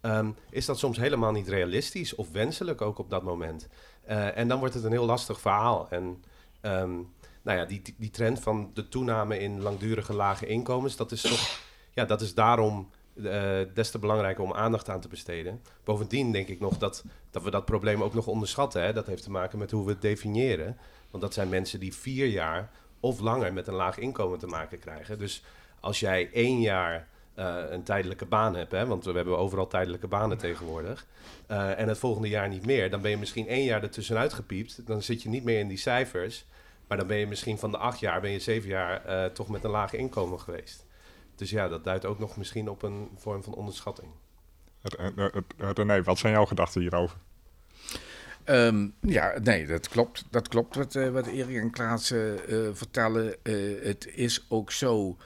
[0.00, 3.68] ehm, is dat soms helemaal niet realistisch of wenselijk ook op dat moment.
[4.08, 5.88] Uh, en dan wordt het een heel lastig verhaal.
[5.90, 6.24] En
[6.62, 7.12] um,
[7.44, 11.60] nou ja, die, die trend van de toename in langdurige lage inkomens, dat is toch,
[11.92, 15.60] ja, dat is daarom uh, des te belangrijker om aandacht aan te besteden.
[15.84, 18.82] Bovendien denk ik nog dat, dat we dat probleem ook nog onderschatten.
[18.82, 18.92] Hè?
[18.92, 20.76] Dat heeft te maken met hoe we het definiëren.
[21.10, 24.78] Want dat zijn mensen die vier jaar of langer met een laag inkomen te maken
[24.78, 25.18] krijgen.
[25.18, 25.42] Dus
[25.80, 30.06] als jij één jaar uh, een tijdelijke baan hebt, hè, want we hebben overal tijdelijke
[30.06, 31.06] banen tegenwoordig,
[31.50, 34.86] uh, en het volgende jaar niet meer, dan ben je misschien één jaar ertussenuit gepiept.
[34.86, 36.44] Dan zit je niet meer in die cijfers.
[36.94, 39.48] Maar dan ben je misschien van de acht jaar, ben je zeven jaar uh, toch
[39.48, 40.86] met een laag inkomen geweest.
[41.34, 44.08] Dus ja, dat duidt ook nog misschien op een vorm van onderschatting.
[45.58, 47.16] René, wat zijn jouw gedachten hierover?
[48.44, 50.24] Um, ja, nee, dat klopt.
[50.30, 52.32] Dat klopt wat, uh, wat Erik en Klaas uh,
[52.72, 53.36] vertellen.
[53.82, 55.16] het is ook zo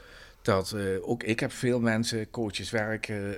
[0.42, 3.37] dat ook ik heb veel mensen, coaches werken,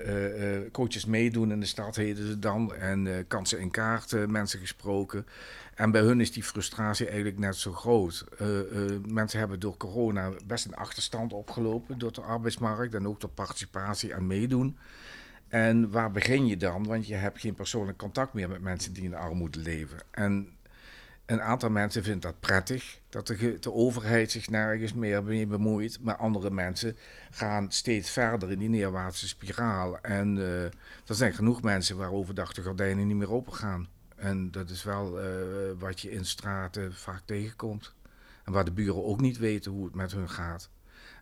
[0.72, 2.74] coaches meedoen in de stad, heden ze dan.
[2.74, 5.26] En kansen in kaart mensen gesproken.
[5.80, 8.24] En bij hun is die frustratie eigenlijk net zo groot.
[8.40, 13.20] Uh, uh, mensen hebben door corona best een achterstand opgelopen door de arbeidsmarkt en ook
[13.20, 14.78] door participatie en meedoen.
[15.48, 16.86] En waar begin je dan?
[16.86, 19.98] Want je hebt geen persoonlijk contact meer met mensen die in armoede leven.
[20.10, 20.48] En
[21.26, 25.98] een aantal mensen vindt dat prettig, dat de, de overheid zich nergens meer mee bemoeit.
[26.00, 26.96] Maar andere mensen
[27.30, 30.00] gaan steeds verder in die neerwaartse spiraal.
[30.00, 30.72] En uh, er
[31.06, 33.88] zijn genoeg mensen waar overdag de gordijnen niet meer open gaan.
[34.20, 35.26] En dat is wel uh,
[35.78, 37.94] wat je in straten vaak tegenkomt.
[38.44, 40.70] En waar de buren ook niet weten hoe het met hun gaat.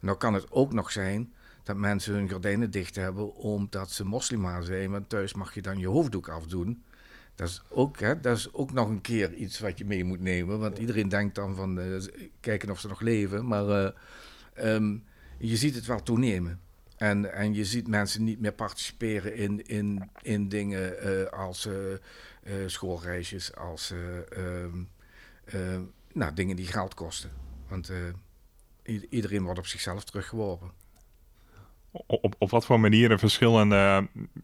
[0.01, 1.33] En dan kan het ook nog zijn
[1.63, 4.91] dat mensen hun gordijnen dicht hebben omdat ze moslima zijn.
[4.91, 6.83] Want thuis mag je dan je hoofddoek afdoen.
[7.35, 10.21] Dat is ook, hè, dat is ook nog een keer iets wat je mee moet
[10.21, 10.59] nemen.
[10.59, 12.03] Want iedereen denkt dan van uh,
[12.41, 13.47] kijken of ze nog leven.
[13.47, 15.05] Maar uh, um,
[15.39, 16.61] je ziet het wel toenemen.
[16.97, 21.69] En, en je ziet mensen niet meer participeren in, in, in dingen als
[22.67, 23.95] schoolreisjes, als
[24.31, 25.83] ehm,
[26.13, 27.31] nou, dingen die geld kosten.
[27.69, 27.93] Want
[29.11, 30.71] iedereen wordt op zichzelf teruggeworpen.
[31.91, 33.69] Op, op, op wat voor manieren verschillen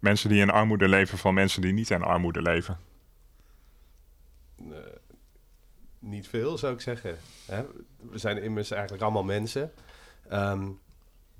[0.01, 2.79] mensen die in armoede leven van mensen die niet in armoede leven?
[6.05, 7.19] niet veel, zou ik zeggen.
[7.47, 7.65] Hè?
[8.11, 9.73] We zijn immers eigenlijk allemaal mensen.
[10.33, 10.81] Um,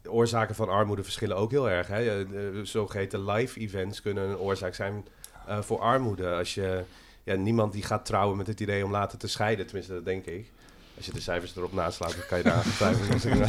[0.03, 1.87] de oorzaken van armoede verschillen ook heel erg.
[1.87, 2.27] Hè?
[2.27, 5.07] De zogeheten live events kunnen een oorzaak zijn
[5.49, 6.35] uh, voor armoede.
[6.35, 6.83] Als je,
[7.23, 10.25] ja, niemand die gaat trouwen met het idee om later te scheiden, tenminste dat denk
[10.25, 10.51] ik.
[10.97, 13.49] Als je de cijfers erop naslaat, dan kan je daar twijfelen.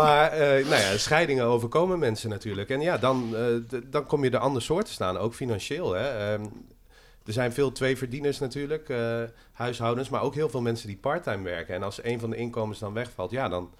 [0.00, 2.70] maar uh, nou ja, scheidingen overkomen mensen natuurlijk.
[2.70, 5.92] En ja, dan, uh, dan kom je er ander soort te staan, ook financieel.
[5.92, 6.32] Hè?
[6.32, 6.66] Um,
[7.24, 8.92] er zijn veel tweeverdieners natuurlijk,
[9.52, 11.74] huishoudens, maar ook heel veel mensen die parttime werken.
[11.74, 13.70] En als een van de inkomens dan wegvalt, ja, dan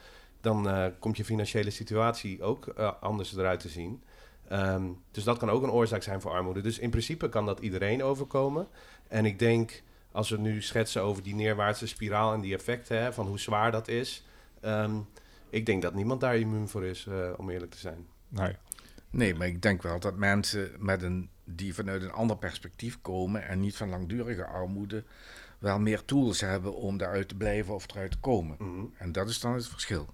[0.41, 2.69] dan komt je financiële situatie ook
[3.01, 4.03] anders eruit te zien.
[4.53, 6.61] Um, dus dat kan ook een oorzaak zijn voor armoede.
[6.61, 8.69] Dus in principe kan dat iedereen overkomen.
[9.09, 13.13] En ik denk, als we nu schetsen over die neerwaartse spiraal en die effecten, hè,
[13.13, 14.27] van hoe zwaar dat is.
[14.65, 15.07] Um,
[15.51, 18.07] ik denk dat niemand daar immuun voor is, uh, om eerlijk te zijn.
[18.29, 18.57] Nee.
[19.11, 23.49] Nee, maar ik denk wel dat mensen met een, die vanuit een ander perspectief komen
[23.49, 25.05] en niet van langdurige armoede,
[25.59, 28.57] wel meer tools hebben om daaruit te blijven of eruit te komen.
[28.59, 28.85] Mhm.
[28.99, 30.07] En dat is dan het verschil.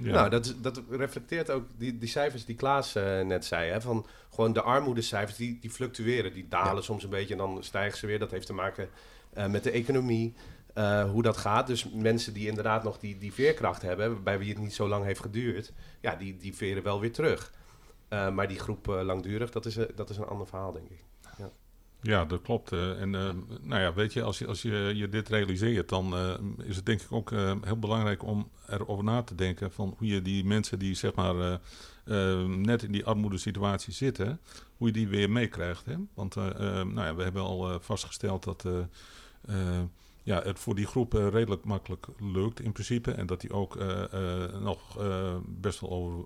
[0.00, 0.12] Ja.
[0.12, 3.70] Nou, dat, dat reflecteert ook die, die cijfers die Klaas eh, net zei.
[3.70, 6.32] Hè, van gewoon de armoedecijfers, die, die fluctueren.
[6.32, 8.18] Die dalen soms een beetje en dan stijgen ze weer.
[8.18, 8.88] Dat heeft te maken
[9.32, 10.34] eh, met de economie,
[10.74, 11.66] eh, hoe dat gaat.
[11.66, 15.04] Dus mensen die inderdaad nog die, die veerkracht hebben, bij wie het niet zo lang
[15.04, 17.52] heeft geduurd, ja, die, die veren wel weer terug.
[18.08, 21.04] Maar die groep langdurig, dat is, dat is een ander verhaal, denk ik.
[22.04, 22.72] Ja, dat klopt.
[22.72, 23.30] eh, en eh,
[23.62, 26.86] nou ja, weet je, als je, als je, je dit realiseert, dan eh, is het
[26.86, 27.30] denk ik ook
[27.64, 31.60] heel belangrijk om erover na te denken van hoe je die mensen die zeg maar
[32.46, 34.40] net in die armoedesituatie zitten,
[34.76, 35.84] hoe je die weer meekrijgt.
[36.14, 38.64] Want nou ja, we hebben al vastgesteld dat
[40.22, 43.10] ja, het voor die groep redelijk makkelijk lukt in principe.
[43.12, 43.78] En dat die ook
[44.60, 44.98] nog
[45.46, 46.24] best wel over,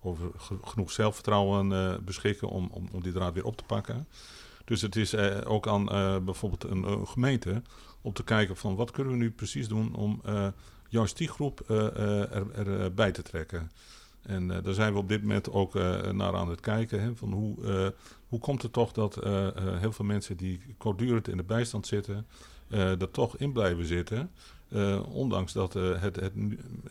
[0.00, 1.68] over ge- genoeg zelfvertrouwen
[2.04, 4.08] beschikken om, om, om die draad weer op te pakken.
[4.64, 7.62] Dus het is eh, ook aan eh, bijvoorbeeld een, een gemeente
[8.00, 10.46] om te kijken van wat kunnen we nu precies doen om eh,
[10.88, 13.70] juist die groep eh, eh, er, eh, te trekken.
[14.22, 17.00] En eh, daar zijn we op dit moment ook eh, naar aan het kijken.
[17.00, 17.88] Hè, van hoe, eh,
[18.28, 21.86] hoe komt het toch dat eh, eh, heel veel mensen die kortdurend in de bijstand
[21.86, 22.26] zitten,
[22.68, 24.30] eh er toch in blijven zitten.
[24.68, 26.34] eh, ondanks dat eh, het, het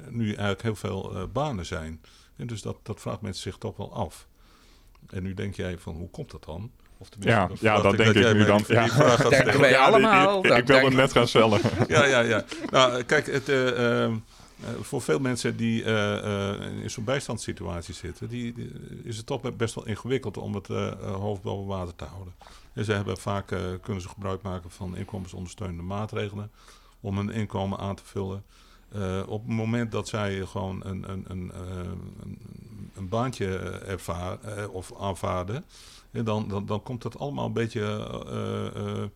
[0.10, 2.02] nu, eigenlijk heel veel eh, banen zijn.
[2.36, 4.28] En dus dat, dat vraagt mensen zich toch wel af.
[5.10, 6.72] En nu denk jij van hoe komt dat dan?
[7.04, 8.64] Of tenminste, Ja, ja, verwacht dat denk ik nu dan.
[8.68, 9.16] Ja.
[9.30, 10.42] Denken wij Ja, allemaal.
[10.42, 11.60] dat ik wilde net gaan stellen.
[11.88, 12.44] ja, ja, ja.
[12.72, 14.14] Nou, kijk, het, eh, ehm,
[14.60, 18.72] eh, voor veel mensen die eh, eh, in zo'n bijstandssituatie zitten, die, die-
[19.04, 20.68] is het toch best wel ingewikkeld om het
[21.02, 22.34] hoofd boven water te houden.
[22.74, 26.52] En ze hebben vaak eh, kunnen ze gebruik maken van inkomensondersteunende maatregelen
[27.02, 28.44] om hun inkomen aan te vullen.
[28.94, 31.60] Eh, op het moment dat zij gewoon een, een, een, eh,
[32.24, 32.40] een,
[32.96, 35.66] een baantje ervaar, eh, of aanvaarden,
[36.14, 37.82] dan, dan, dan komt dat allemaal een beetje
[38.28, 39.10] eh, eh,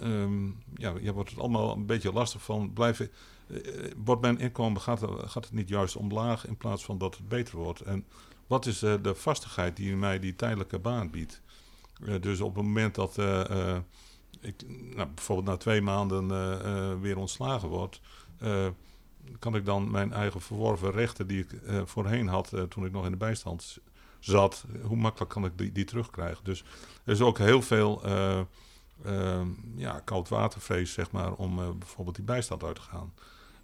[0.00, 3.10] Ehm, ja, je wordt het allemaal een beetje lastig van blijven.
[3.46, 3.56] eh,
[4.04, 7.56] wordt mijn inkomen, gaat, gaat het niet juist omlaag in plaats van dat het beter
[7.56, 7.80] wordt?
[7.80, 8.04] En
[8.46, 11.42] wat is eh, de vastigheid die mij die tijdelijke baan biedt?
[12.04, 13.82] Eh, dus op het moment dat eh, eh,
[14.40, 14.54] ik
[14.94, 18.00] nou, bijvoorbeeld na twee maanden eh, eh, weer ontslagen word,
[18.38, 18.66] eh,
[19.38, 22.92] kan ik dan mijn eigen verworven rechten die ik eh, voorheen had eh, toen ik
[22.92, 23.78] nog in de bijstand
[24.24, 26.44] zat, hoe makkelijk kan ik die, die terugkrijgen?
[26.44, 26.64] Dus
[27.04, 28.04] er is ook heel veel.
[28.04, 28.40] eh,
[29.04, 30.02] ehm, ja,
[30.82, 33.12] zeg maar, om eh, bijvoorbeeld die bijstand uit te gaan.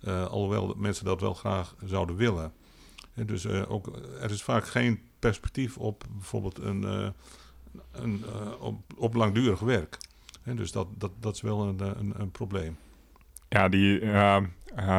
[0.05, 2.53] Alhoewel mensen dat wel graag zouden willen.
[3.15, 3.87] En dus ook,
[4.21, 7.13] er is vaak geen perspectief op bijvoorbeeld een,
[7.93, 8.25] een,
[8.61, 9.97] op, op langdurig werk.
[10.45, 12.77] Dus dat, dat, dat is wel een, een, een probleem.
[13.49, 14.01] Ja, die,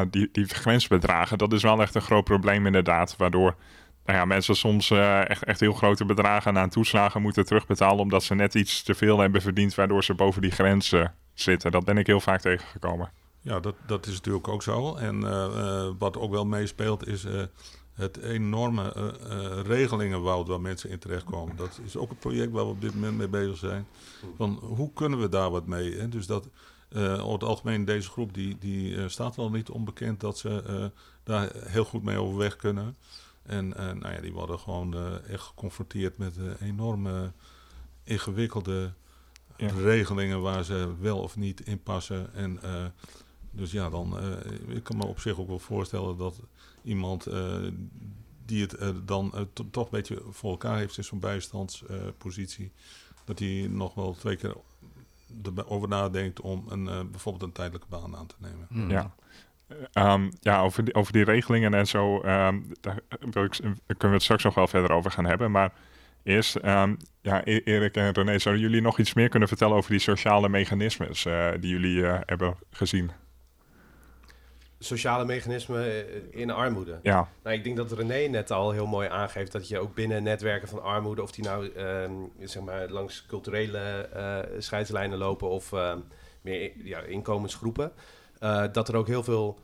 [0.10, 3.16] die, die grensbedragen, dat is wel echt een groot probleem inderdaad.
[3.18, 3.56] Waardoor
[4.06, 8.00] nou ja, mensen soms eh, echt, echt heel grote bedragen aan toeslagen moeten terugbetalen...
[8.00, 11.72] omdat ze net iets te veel hebben verdiend, waardoor ze boven die grens eh, zitten.
[11.72, 13.12] Dat ben ik heel vaak tegengekomen.
[13.42, 14.96] Ja, dat, dat is natuurlijk ook zo.
[14.96, 17.26] En eh, eh, wat ook wel meespeelt is
[17.94, 19.14] het enorme
[19.66, 21.56] regelingenwoud waar mensen in terechtkomen.
[21.56, 23.88] Dat is ook een project waar we op dit moment mee bezig zijn.
[24.38, 25.98] Van hoe kunnen we daar wat mee?
[25.98, 26.10] Hè?
[26.10, 26.50] Dus dat
[26.94, 30.92] over het algemeen deze groep die, die staat wel niet onbekend dat ze
[31.24, 32.96] daar heel goed mee overweg kunnen.
[33.44, 37.32] En eh, nou ja, die worden gewoon eh, echt geconfronteerd met eh, enorme
[38.04, 38.94] ingewikkelde
[39.58, 39.68] Ja.
[39.74, 42.34] regelingen waar ze wel of niet in passen.
[42.34, 42.86] En eh,
[43.52, 46.40] dus ja, dan, eh, ik kan me op zich ook wel voorstellen dat
[46.84, 47.58] iemand eh,
[48.46, 52.72] die het dan to- toch een beetje voor elkaar heeft in zo'n bijstandspositie,
[53.26, 54.56] dat hij nog wel twee keer
[55.56, 58.66] erover nadenkt om een, eh, bijvoorbeeld een tijdelijke baan aan te nemen.
[58.70, 58.90] Hmm.
[58.90, 59.16] Ja.
[59.94, 63.00] Ehm, ja, over die, over die regelingen en zo, ehm, daar
[63.32, 65.52] wil ik, kunnen we het straks nog wel verder over gaan hebben.
[65.52, 65.74] Maar
[66.24, 69.92] eerst, ehm, ja, E- Erik en René, zouden jullie nog iets meer kunnen vertellen over
[69.92, 73.12] die sociale mechanismes eh, die jullie eh, hebben gezien?
[74.80, 77.00] Sociale mechanismen eh, in armoede.
[77.04, 80.24] Ja, Nou, ik denk dat René net al heel mooi aangeeft dat je ook binnen
[80.24, 81.72] netwerken van armoede, of die nou
[82.40, 84.10] zeg maar langs culturele
[84.58, 85.72] scheidslijnen lopen of
[86.42, 87.92] meer ja, inkomensgroepen,
[88.42, 89.60] eh, dat er ook heel veel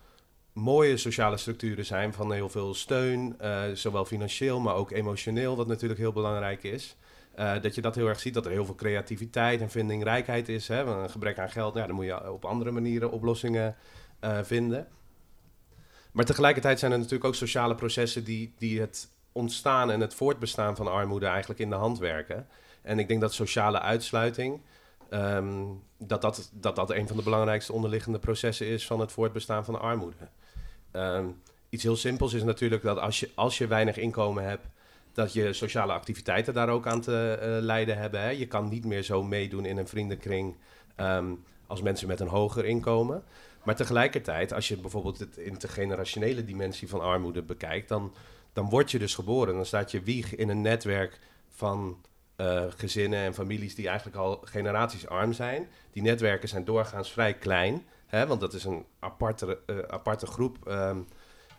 [0.53, 5.67] mooie sociale structuren zijn van heel veel steun, eh, zowel financieel, maar ook emotioneel, wat
[5.67, 6.95] natuurlijk heel belangrijk is.
[7.35, 10.67] Eh, dat je dat heel erg ziet, dat er heel veel creativiteit en vindingrijkheid is.
[10.67, 10.83] Hè?
[10.83, 13.75] Een gebrek aan geld, dan moet je op andere manieren oplossingen
[14.43, 14.87] vinden.
[16.11, 20.75] Maar tegelijkertijd zijn er natuurlijk ook sociale processen die, die het ontstaan en het voortbestaan
[20.75, 22.47] van armoede eigenlijk in de hand werken.
[22.81, 24.61] En ik denk dat sociale uitsluiting,
[25.09, 25.63] ehm,
[25.97, 29.79] dat, dat, dat dat een van de belangrijkste onderliggende processen is van het voortbestaan van
[29.81, 30.29] armoede.
[30.91, 31.25] Ehm,
[31.69, 34.67] iets heel simpels is natuurlijk dat als je, als je weinig inkomen hebt,
[35.13, 38.21] dat je sociale activiteiten daar ook aan te uh, lijden hebben.
[38.21, 38.29] Hè.
[38.29, 40.55] Je kan niet meer zo meedoen in een vriendenkring
[40.95, 41.33] ehm,
[41.67, 43.23] als mensen met een hoger inkomen.
[43.63, 48.13] Maar tegelijkertijd, als je bijvoorbeeld het intergenerationele dimensie van armoede bekijkt, dan,
[48.53, 49.55] dan word je dus geboren.
[49.55, 51.97] Dan staat je wieg in een netwerk van
[52.37, 55.67] uh, gezinnen en families die eigenlijk al generaties arm zijn.
[55.91, 60.57] Die netwerken zijn doorgaans vrij klein, hè, want dat is een aparte, uh, aparte groep
[60.67, 61.07] um,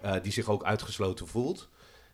[0.05, 1.69] uh, die zich ook uitgesloten voelt.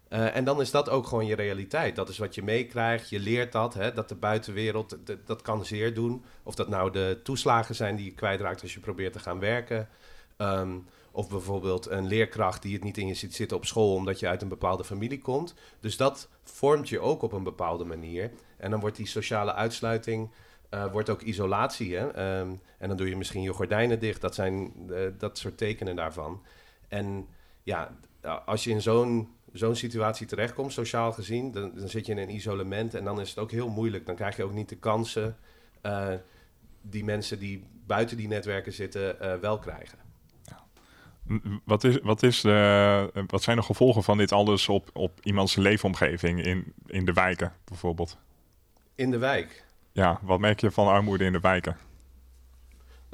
[0.09, 1.97] en dan is dat ook gewoon je realiteit.
[1.97, 3.09] Dat is wat je meekrijgt.
[3.09, 3.75] Je leert dat.
[3.75, 6.25] Hè, dat de buitenwereld, dat kan zeer doen.
[6.43, 9.89] Of dat nou de toeslagen zijn die je kwijtraakt als je probeert te gaan werken.
[10.37, 14.21] Um, of bijvoorbeeld een leerkracht die het niet in je ziet zitten op school omdat
[14.21, 15.55] je uit een bepaalde familie komt.
[15.81, 18.31] Dus dat vormt je ook op een bepaalde manier.
[18.57, 20.31] En dan wordt die sociale uitsluiting
[20.71, 21.97] uh, wordt ook isolatie.
[21.97, 22.39] Hè?
[22.41, 24.21] Um, en dan doe je misschien je gordijnen dicht.
[24.21, 26.43] Dat zijn uh, dat soort tekenen daarvan.
[26.89, 27.27] En
[27.63, 27.97] ja,
[28.45, 32.35] als je in zo'n zo'n situatie terechtkomt, sociaal gezien, dan, dan, zit je in een
[32.35, 34.07] isolement en dan is het ook heel moeilijk.
[34.07, 35.37] Dan krijg je ook niet de kansen
[35.83, 36.09] uh,
[36.81, 40.04] die mensen die buiten die netwerken zitten wel krijgen.
[41.65, 45.57] Wat, is, wat, is de, wat zijn de gevolgen van dit alles op, op iemands
[45.57, 48.19] leefomgeving in, in de wijken bijvoorbeeld?
[48.95, 49.65] In de wijk?
[49.93, 51.77] Ja, wat merk je van armoede in de wijken?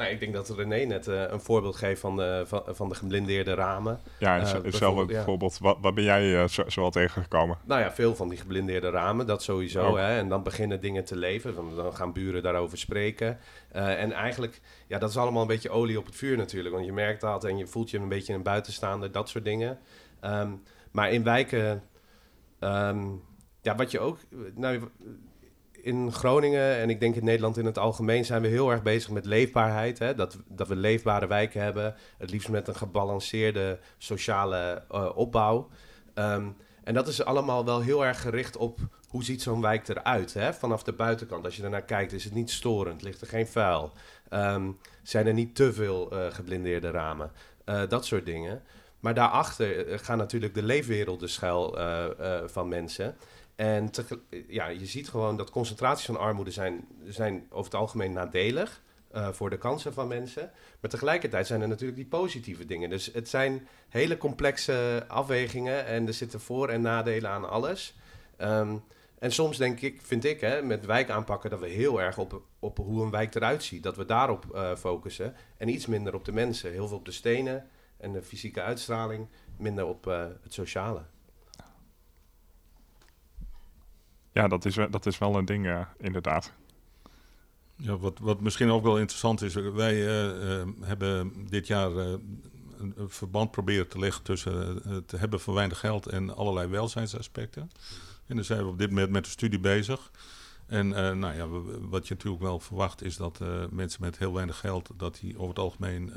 [0.00, 2.94] Nou, ik denk dat René net uh, een voorbeeld geeft van de, van, van de
[2.94, 4.00] geblindeerde ramen.
[4.18, 5.58] Ja, uh, hetzelfde bijvoorbeeld.
[5.60, 5.64] Ja.
[5.64, 7.58] Wat, wat ben jij uh, zo, zo al tegengekomen?
[7.64, 9.86] Nou ja, veel van die geblindeerde ramen, dat sowieso.
[9.86, 9.96] Oh.
[9.96, 10.18] Hè?
[10.18, 11.54] En dan beginnen dingen te leven.
[11.54, 13.38] Dan, dan gaan buren daarover spreken.
[13.72, 16.74] en eigenlijk, ja, dat is allemaal een beetje olie op het vuur natuurlijk.
[16.74, 19.78] Want je merkt dat en je voelt je een beetje een buitenstaander, dat soort dingen.
[20.24, 21.82] Um, maar in wijken,
[22.60, 23.22] um,
[23.60, 24.18] ja, wat je ook...
[24.54, 24.80] Nou,
[25.82, 29.10] in Groningen en ik denk in Nederland in het algemeen zijn we heel erg bezig
[29.10, 29.98] met leefbaarheid.
[29.98, 30.14] Hè?
[30.14, 31.94] Dat, dat we leefbare wijken hebben.
[32.18, 35.68] Het liefst met een gebalanceerde sociale uh, opbouw.
[36.14, 40.34] Um, en dat is allemaal wel heel erg gericht op hoe ziet zo'n wijk eruit.
[40.34, 40.54] Hè?
[40.54, 41.44] Vanaf de buitenkant.
[41.44, 43.02] Als je ernaar kijkt, is het niet storend.
[43.02, 43.92] Ligt er geen vuil.
[44.30, 47.30] Um, zijn er niet te veel uh, geblindeerde ramen.
[47.66, 48.62] Uh, dat soort dingen.
[49.00, 51.78] Maar daarachter gaan natuurlijk de leefwerelden schuil
[52.46, 53.16] van mensen.
[53.60, 53.90] En
[54.48, 58.82] ja, je ziet gewoon dat concentraties van armoede zijn, zijn over het algemeen nadelig
[59.14, 60.50] uh, voor de kansen van mensen.
[60.80, 62.90] Maar tegelijkertijd zijn er natuurlijk die positieve dingen.
[62.90, 67.94] Dus het zijn hele complexe afwegingen en er zitten voor- en nadelen aan alles.
[68.38, 68.82] Um,
[69.18, 72.42] en soms denk ik, vind ik, hè, met wijk aanpakken dat we heel erg op,
[72.58, 73.82] op hoe een wijk eruit ziet.
[73.82, 76.72] Dat we daarop uh, focussen en iets minder op de mensen.
[76.72, 81.02] Heel veel op de stenen en de fysieke uitstraling, minder op uh, het sociale.
[84.40, 86.52] Ja, dat is, dat is wel een ding, inderdaad.
[87.76, 92.40] Ja, wat, wat misschien ook wel interessant is, wij uh, uh, hebben dit jaar een,
[92.78, 97.70] een, verband proberen te leggen tussen het hebben van weinig geld en allerlei welzijnsaspecten.
[98.26, 100.10] En daar zijn we op dit moment met de studie bezig.
[100.66, 101.48] En nou ja,
[101.88, 105.48] wat je natuurlijk wel verwacht is dat mensen met heel weinig geld, dat die over
[105.48, 106.12] het algemeen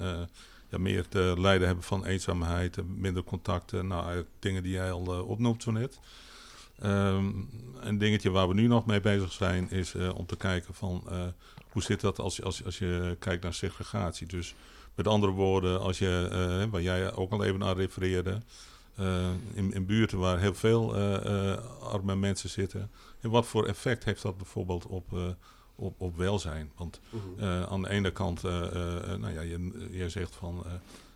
[0.70, 5.64] ja, meer te lijden hebben van eenzaamheid, minder contacten, nou, dingen die jij al opnoemt
[5.64, 6.00] zo net.
[6.86, 10.74] Um, een dingetje waar we nu nog mee bezig zijn is uh, om te kijken
[10.74, 11.26] van uh,
[11.70, 14.28] hoe zit dat als, als, als je kijkt naar segregatie.
[14.28, 14.56] Dus
[14.96, 16.30] met andere woorden, als je,
[16.64, 18.42] uh, waar jij ook al even aan refereerde,
[19.54, 20.96] in, in buurten waar heel veel
[21.82, 22.92] arme mensen zitten.
[23.22, 25.36] En wat voor effect heeft dat bijvoorbeeld op,
[25.76, 26.72] op, op welzijn?
[26.76, 27.00] Want
[27.40, 30.64] uh, aan de ene kant, nou ja, je, je zegt van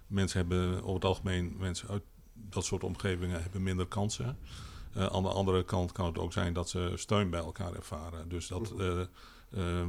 [0.08, 2.04] mensen hebben over het algemeen, mensen uit
[2.34, 4.38] dat soort omgevingen hebben minder kansen.
[4.98, 8.30] Uh, aan de andere kant kan het ook zijn dat ze steun bij elkaar ervaren.
[8.30, 9.06] Dus dat uh, uh,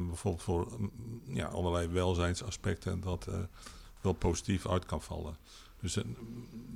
[0.06, 0.92] bijvoorbeeld voor mm,
[1.24, 3.28] ja, allerlei welzijnsaspecten dat
[4.00, 5.36] wel positief uit kan vallen.
[5.80, 5.98] Dus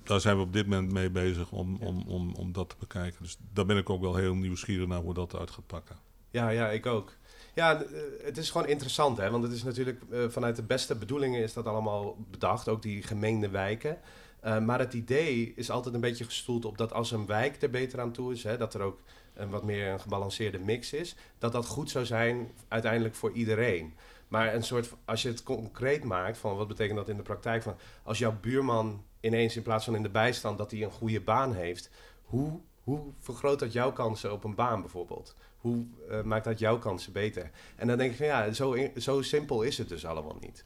[0.03, 3.23] daar zijn we op dit moment mee bezig om, om, om, om dat te bekijken.
[3.23, 5.97] Dus daar ben ik ook wel heel nieuwsgierig naar hoe dat uit gaat pakken.
[6.31, 7.13] Ja, ja, ik ook.
[7.55, 7.83] Ja,
[8.23, 9.31] het is gewoon interessant, hè?
[9.31, 13.49] want het is natuurlijk vanuit de beste bedoelingen is dat allemaal bedacht, ook die gemeende
[13.49, 13.99] wijken.
[14.45, 17.71] Uh, maar het idee is altijd een beetje gestoeld op dat als een wijk er
[17.71, 19.01] beter aan toe is, hè, dat er ook
[19.35, 23.95] een wat meer een gebalanceerde mix is, dat dat goed zou zijn uiteindelijk voor iedereen.
[24.29, 27.63] Maar een soort, als je het concreet maakt, van wat betekent dat in de praktijk,
[27.63, 31.21] van als jouw buurman ineens in plaats van in de bijstand dat hij een goede
[31.21, 31.91] baan heeft,
[32.23, 35.35] hoe, hoe vergroot dat jouw kansen op een baan bijvoorbeeld?
[35.59, 37.51] Hoe uh, maakt dat jouw kansen beter?
[37.77, 40.63] En dan denk ik van ja, zo, zo simpel is het dus allemaal niet.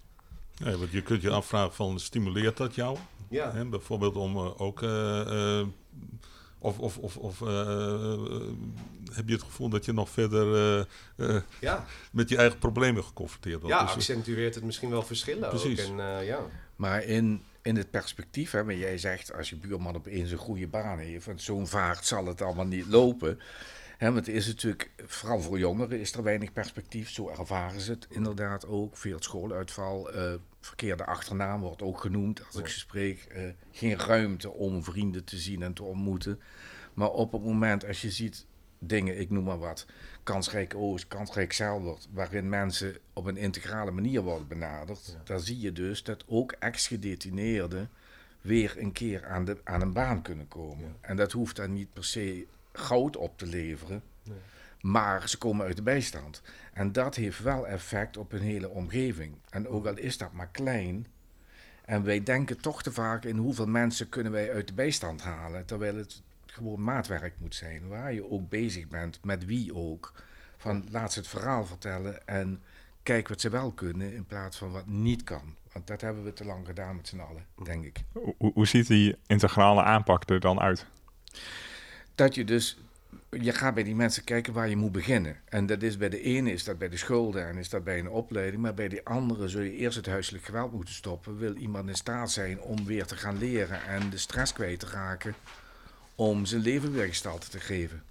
[0.58, 2.98] Nee, want je kunt je afvragen van stimuleert dat jou?
[3.36, 3.52] Ja.
[3.52, 4.82] Hè, bijvoorbeeld om uh, ook.
[4.82, 5.62] Uh,
[6.58, 7.38] of of, of, of
[9.12, 10.86] heb je het gevoel dat je nog verder
[11.60, 11.84] ja.
[12.12, 13.76] met je eigen problemen geconfronteerd wordt?
[13.76, 15.90] Ja, dus, accentueert het misschien wel verschillen precies.
[15.90, 15.98] ook.
[15.98, 16.40] En, ja.
[16.76, 20.66] Maar in, in het perspectief, hè, maar jij zegt als je buurman opeens een goede
[20.66, 23.40] baan heeft, want zo'n vaart zal het allemaal niet lopen.
[23.96, 27.90] Hè, want het is natuurlijk, vooral voor jongeren is er weinig perspectief, zo ervaren ze
[27.90, 28.96] het inderdaad ook.
[28.96, 30.32] Veel schooluitval, uh,
[30.66, 33.26] verkeerde achternaam wordt ook genoemd als ik ze spreek.
[33.36, 36.40] Uh, geen ruimte om vrienden te zien en te ontmoeten.
[36.94, 38.46] Maar op het moment als je ziet
[38.78, 39.86] dingen, ik noem maar wat,
[40.22, 45.20] kansrijk Oost, kansrijk Zeilwoord, waarin mensen op een integrale manier worden benaderd, ja.
[45.24, 47.90] dan zie je dus dat ook ex-gedetineerden
[48.40, 50.96] weer een keer aan, de, aan een baan kunnen komen.
[51.00, 54.38] En dat hoeft dan niet per se goud op te leveren, nee.
[54.80, 56.42] maar ze komen uit de bijstand.
[56.76, 59.34] En dat heeft wel effect op een hele omgeving.
[59.50, 61.06] En ook al is dat maar klein,
[61.84, 65.66] en wij denken toch te vaak in hoeveel mensen kunnen wij uit de bijstand halen,
[65.66, 67.88] terwijl het gewoon maatwerk moet zijn.
[67.88, 70.12] Waar je ook bezig bent, met wie ook.
[70.56, 72.62] Van laat ze het verhaal vertellen en
[73.02, 75.54] kijk wat ze wel kunnen in plaats van wat niet kan.
[75.72, 78.00] Want dat hebben we te lang gedaan met z'n allen, denk ik.
[78.12, 80.86] Hoe, hoe ziet die integrale aanpak er dan uit?
[82.14, 82.78] Dat je dus
[83.40, 85.36] je gaat bij die mensen kijken waar je moet beginnen.
[85.44, 87.98] En dat is bij de ene is dat bij de school en is dat bij
[87.98, 88.62] een opleiding.
[88.62, 91.38] Maar bij die andere zul je eerst het huiselijk geweld moeten stoppen.
[91.38, 94.86] Wil iemand in staat zijn om weer te gaan leren en de stress kwijt te
[94.86, 95.34] raken
[96.14, 98.02] om zijn leven weer gestalte te geven.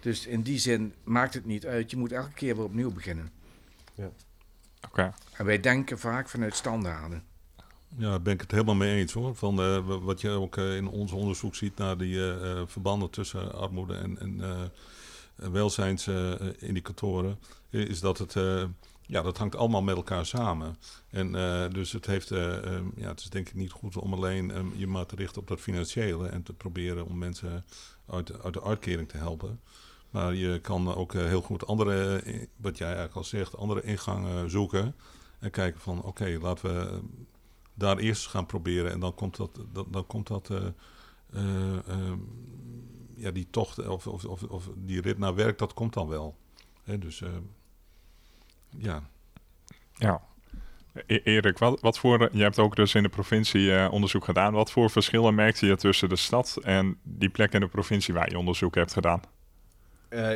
[0.00, 1.90] Dus in die zin maakt het niet uit.
[1.90, 3.30] Je moet elke keer weer opnieuw beginnen.
[3.94, 4.10] Ja.
[4.88, 5.14] Oké.
[5.36, 7.22] En wij denken vaak vanuit standaarden.
[7.96, 9.34] Ja, daar ben ik het helemaal mee eens hoor.
[9.34, 13.52] Van uh, wat je ook uh, in ons onderzoek ziet naar die uh, verbanden tussen
[13.52, 14.40] armoede en, en
[15.52, 17.38] welzijnsindicatoren,
[17.70, 18.32] is dat het,
[19.02, 20.76] ja, dat hangt allemaal met elkaar samen.
[21.10, 21.32] En
[21.72, 24.86] dus het heeft, um, ja, het is denk ik niet goed om alleen um, je
[24.86, 27.64] maar te richten op dat financiële en te proberen om mensen
[28.06, 29.60] uit, uit de uitkering te helpen.
[30.10, 32.22] Maar je kan ook heel goed andere,
[32.56, 34.94] wat jij eigenlijk al zegt, andere ingangen zoeken.
[35.38, 37.00] En kijken van oké, laten we
[37.80, 38.92] daar eerst gaan proberen.
[38.92, 40.58] En dan komt dat, dan, dan komt dat uh,
[41.34, 42.12] uh, uh,
[43.16, 46.36] ja, die tocht of, of, of, of, die rit naar werk, dat komt dan wel.
[46.84, 47.22] Hè, dus
[48.68, 49.02] ja.
[49.94, 50.20] Ja.
[51.06, 54.52] E Erik, wat, wat voor, je hebt ook dus in de provincie onderzoek gedaan.
[54.52, 58.30] Wat voor verschillen merkte je tussen de stad en die plek in de provincie waar
[58.30, 59.20] je onderzoek hebt gedaan?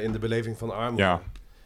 [0.03, 1.03] in de beleving van armoede?
[1.03, 1.23] Ja.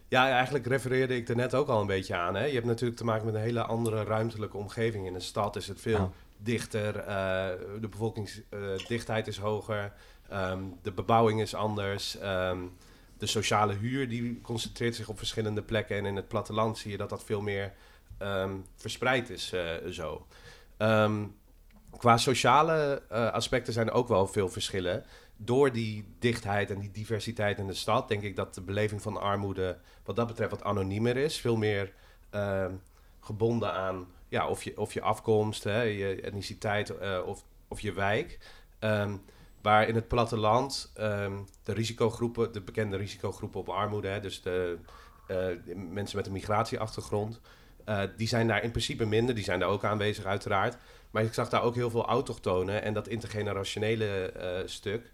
[0.09, 2.35] Ja, eigenlijk refereerde ik er net ook al een beetje aan.
[2.35, 2.45] Hè?
[2.45, 5.07] Je hebt natuurlijk te maken met een hele andere ruimtelijke omgeving.
[5.07, 7.05] In een stad is het veel dichter, uh,
[7.81, 9.93] de bevolkingsdichtheid uh, is hoger,
[10.33, 12.17] um, de bebouwing is anders.
[12.23, 12.73] Um,
[13.19, 15.97] de sociale huur die concentreert zich op verschillende plekken.
[15.97, 17.73] En in het platteland zie je dat dat veel meer
[18.23, 20.27] um, verspreid is uh, zo.
[21.97, 23.03] qua sociale
[23.33, 25.05] aspecten zijn er ook wel veel verschillen
[25.41, 29.17] door die dichtheid en die diversiteit in de stad, denk ik dat de beleving van
[29.17, 31.41] armoede wat dat betreft wat anoniemer is.
[31.41, 31.93] Veel meer
[32.35, 32.67] uh,
[33.21, 37.93] gebonden aan ja, of, je, of je afkomst, hè, je etniciteit uh, of, of je
[37.93, 38.39] wijk.
[38.81, 39.23] Um,
[39.63, 44.79] waar in het platteland um, de risicogroepen, de bekende risicogroepen op armoede, hè, dus de,
[45.27, 47.41] de, mensen met een migratieachtergrond,
[47.89, 49.35] uh, die zijn daar in principe minder.
[49.35, 50.77] Die zijn daar ook aanwezig, uiteraard.
[51.11, 55.13] Maar ik zag daar ook heel veel autochtonen en dat intergenerationele stuk.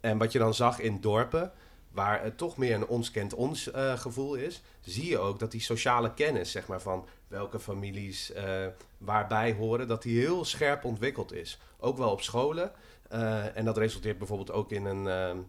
[0.00, 1.52] En wat je dan zag in dorpen,
[1.90, 5.50] waar het toch meer een ons kent ons uh, gevoel is, zie je ook dat
[5.50, 8.66] die sociale kennis, zeg maar, van welke families uh,
[8.98, 11.58] waarbij horen, dat die heel scherp ontwikkeld is.
[11.78, 12.72] Ook wel op scholen.
[13.12, 15.46] Uh, en dat resulteert bijvoorbeeld ook in een.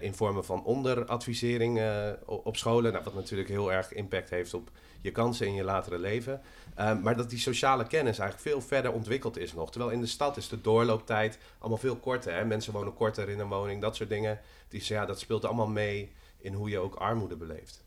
[0.00, 1.80] in vormen van onderadvisering
[2.26, 2.92] op scholen.
[2.92, 4.70] Nou, wat natuurlijk heel erg impact heeft op
[5.04, 6.40] je kansen in je latere leven.
[6.80, 9.70] Um, maar dat die sociale kennis eigenlijk veel verder ontwikkeld is nog.
[9.70, 12.34] Terwijl in de stad is de doorlooptijd allemaal veel korter.
[12.34, 12.44] Hè?
[12.44, 14.40] Mensen wonen korter in een woning, dat soort dingen.
[14.68, 17.84] Die, ja, dat speelt allemaal mee in hoe je ook armoede beleeft.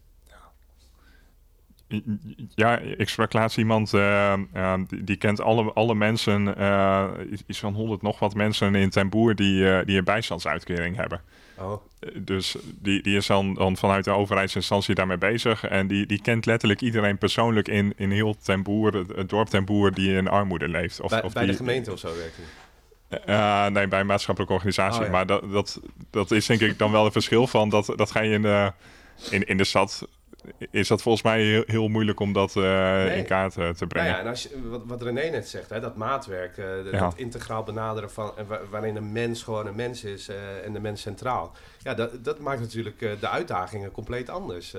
[2.56, 7.10] Ja, ik sprak laatst iemand uh, uh, die, die, kent alle, alle mensen, uh,
[7.48, 11.22] iets van honderd nog wat mensen in Ten Boer die, die een bijstandsuitkering hebben.
[11.60, 11.82] Oh.
[12.14, 15.64] Dus die, die is dan, dan vanuit de overheidsinstantie daarmee bezig.
[15.64, 19.66] En die, die kent letterlijk iedereen persoonlijk in, in heel Ten Boer, het, dorp Ten
[19.66, 21.02] Boer, die in armoede leeft.
[21.02, 22.46] Of, bij, of bij die, de gemeente of zo werkt hij?
[23.28, 25.00] Uh, nee, bij een maatschappelijke organisatie.
[25.00, 25.12] Oh, ja.
[25.12, 25.80] Maar dat, dat,
[26.10, 28.72] dat is denk ik dan wel een verschil van dat, dat ga je in de,
[29.30, 30.08] in, in de stad
[30.72, 33.18] is dat volgens mij heel, heel moeilijk om dat uh, nee.
[33.18, 34.10] in kaart uh, te brengen.
[34.10, 37.00] Nou ja, en als je, wat, wat René net zegt, hè, dat maatwerk, ja.
[37.00, 38.32] dat integraal benaderen van
[38.70, 40.30] waarin een mens gewoon een mens is
[40.66, 41.56] en de mens centraal.
[41.82, 44.76] Ja, dat, dat maakt natuurlijk de uitdagingen compleet anders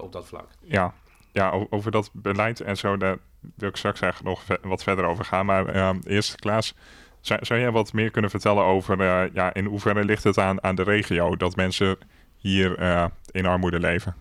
[0.00, 0.48] op dat vlak.
[0.60, 0.94] Ja.
[1.32, 3.16] ja, over dat beleid en zo, daar
[3.54, 5.46] wil ik straks eigenlijk nog wat verder over gaan.
[5.46, 6.74] Maar eerst, Klaas,
[7.20, 9.02] zou, zou jij wat meer kunnen vertellen over
[9.34, 11.98] ja, in hoeverre ligt het aan, aan de regio dat mensen
[12.36, 12.78] hier
[13.30, 14.14] in armoede leven?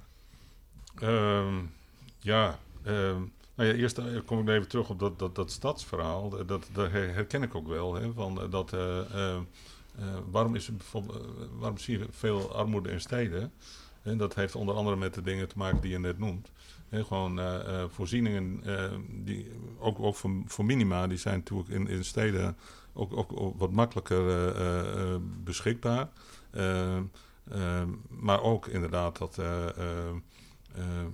[1.02, 1.72] Um,
[2.20, 6.30] ja, um, Nou ja, eerst kom ik even terug op dat, dat, dat stadsverhaal.
[6.30, 7.94] Dat, dat herken ik ook wel.
[7.94, 8.76] Hè, van, dat,
[10.30, 10.74] waarom, is er
[11.60, 13.52] waarom zie je veel armoede in steden?
[14.02, 16.52] En dat heeft onder andere met de dingen te maken die je net noemt.
[16.92, 17.40] Gewoon
[17.90, 18.64] voorzieningen,
[19.24, 22.58] die, ook, ook voor, voor, minima, die zijn natuurlijk in, in steden
[22.94, 24.24] ook, ook, wat makkelijker
[25.44, 26.10] beschikbaar.
[28.10, 29.40] maar ook inderdaad dat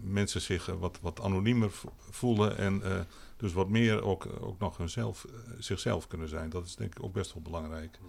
[0.02, 1.72] mensen zich wat, wat anoniemer
[2.10, 2.82] voelen en
[3.38, 5.26] dus wat meer ook, ook nog hunzelf,
[5.60, 6.50] zichzelf kunnen zijn.
[6.50, 8.00] Dat is denk ik ook best wel belangrijk.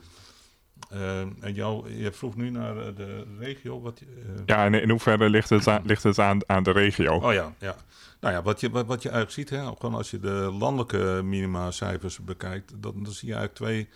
[0.92, 3.80] Uh, en jou, je vroeg nu naar eh, de regio.
[3.80, 4.08] Wat, uh...
[4.46, 7.14] Ja, en in hoeverre ligt het aan, ligt het aan, aan de regio?
[7.14, 7.76] Oh ja, ja.
[8.20, 11.20] Nou ja, wat je, wat, wat je eigenlijk ziet, hè, gewoon als je de landelijke
[11.24, 13.88] minima-cijfers bekijkt, dan, dan zie je eigenlijk twee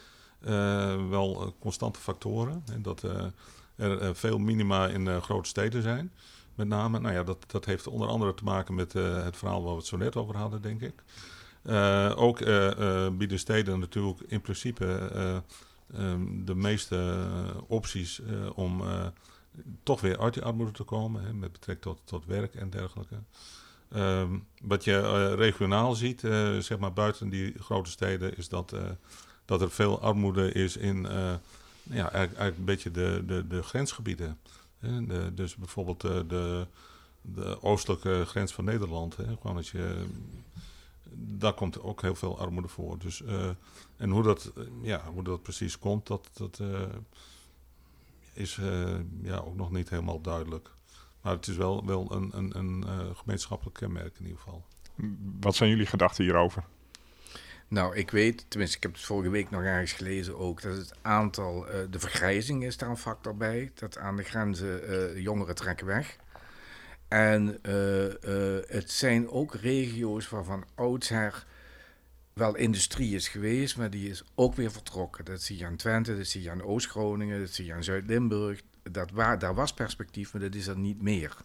[1.09, 2.63] wel constante factoren.
[2.73, 3.03] En dat
[3.77, 6.13] er veel minima in grote steden zijn.
[6.59, 9.73] Met name, nou ja, dat, dat heeft onder andere te maken met het verhaal waar
[9.73, 10.95] we het zo net over hadden, denk ik.
[12.17, 12.39] ook
[13.19, 15.11] bieden steden natuurlijk in principe
[15.95, 19.07] Ehm, de meeste eh, opties eh, om eh,
[19.83, 23.15] toch weer uit die armoede te komen, hè, met betrekking tot, tot werk en dergelijke.
[23.97, 26.21] Um, wat je regionaal ziet,
[26.59, 28.75] zeg maar buiten die grote steden, is dat,
[29.45, 31.07] dat er veel armoede is in
[31.83, 34.39] ja, eigenlijk, een beetje de, de, de grensgebieden.
[35.35, 36.67] Dus bijvoorbeeld de,
[37.21, 39.17] de oostelijke grens van Nederland.
[39.17, 39.37] Hè.
[39.41, 40.07] Gewoon als je
[41.13, 42.99] daar komt ook heel veel armoede voor.
[42.99, 43.49] Dus, uh,
[43.97, 44.53] en hoe dat,
[44.83, 46.81] ja, hoe dat precies komt, dat, dat uh,
[48.33, 48.61] is
[49.23, 50.71] ja, ook nog niet helemaal duidelijk.
[51.21, 52.85] Maar het is wel, wel een, een, een
[53.17, 54.65] gemeenschappelijk kenmerk in ieder geval.
[55.41, 56.65] Wat zijn jullie gedachten hierover?
[57.69, 60.93] Nou, ik weet, tenminste, ik heb het vorige week nog ergens gelezen ook, dat het
[61.03, 63.71] aantal, de vergrijzing is daar een factor bij.
[63.75, 66.17] Dat aan de grenzen jongeren trekken weg.
[67.09, 68.13] En uh, uh,
[68.67, 71.47] het zijn ook regio's waarvan oudsher
[72.33, 75.25] wel industrie is geweest, maar die is ook weer vertrokken.
[75.25, 78.61] Dat zie je aan Twente, dat zie je aan Oost-Groningen, dat zie je aan Zuid-Limburg.
[78.83, 79.11] Dat
[79.41, 81.37] daar was perspectief, maar dat is er niet meer.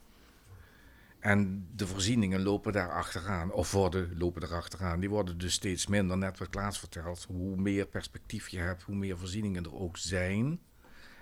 [1.23, 4.99] En de voorzieningen lopen daar achteraan, of worden, lopen er achteraan.
[4.99, 7.25] Die worden dus steeds minder, net wat Klaas vertelt.
[7.29, 10.59] Hoe meer perspectief je hebt, hoe meer voorzieningen er ook zijn.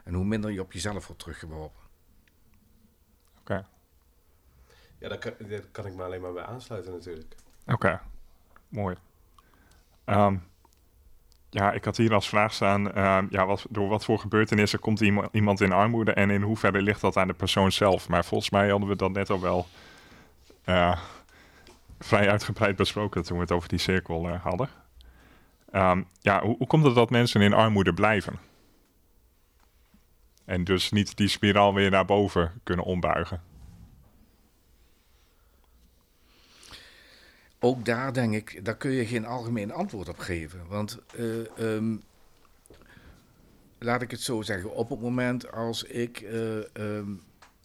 [0.03, 1.81] En hoe minder je op jezelf wordt teruggeworpen.
[3.39, 3.65] Oké.
[4.97, 7.35] Ja, daar kan, daar kan ik me alleen maar bij aansluiten natuurlijk.
[7.65, 8.01] Oké,
[8.69, 8.95] mooi.
[10.03, 10.37] Ehm,
[11.49, 14.99] ja, ik had hier als vraag staan, ehm, ja, wat, door wat voor gebeurtenissen komt
[14.99, 18.09] iemand, iemand in armoede en in hoeverre ligt dat aan de persoon zelf?
[18.09, 19.67] Maar volgens mij hadden we dat net al wel
[21.99, 24.69] vrij uitgebreid besproken toen we het over die cirkel uh, hadden.
[25.73, 28.39] Um, ja, hoe, hoe komt het dat mensen in armoede blijven?
[30.45, 33.41] En dus niet die spiraal weer naar boven kunnen ombuigen?
[37.63, 40.67] ook daar denk ik, daar kun je geen algemeen antwoord op geven.
[40.67, 42.01] Want uh, um,
[43.79, 47.21] laat ik het zo zeggen, op het moment als ik uh, um,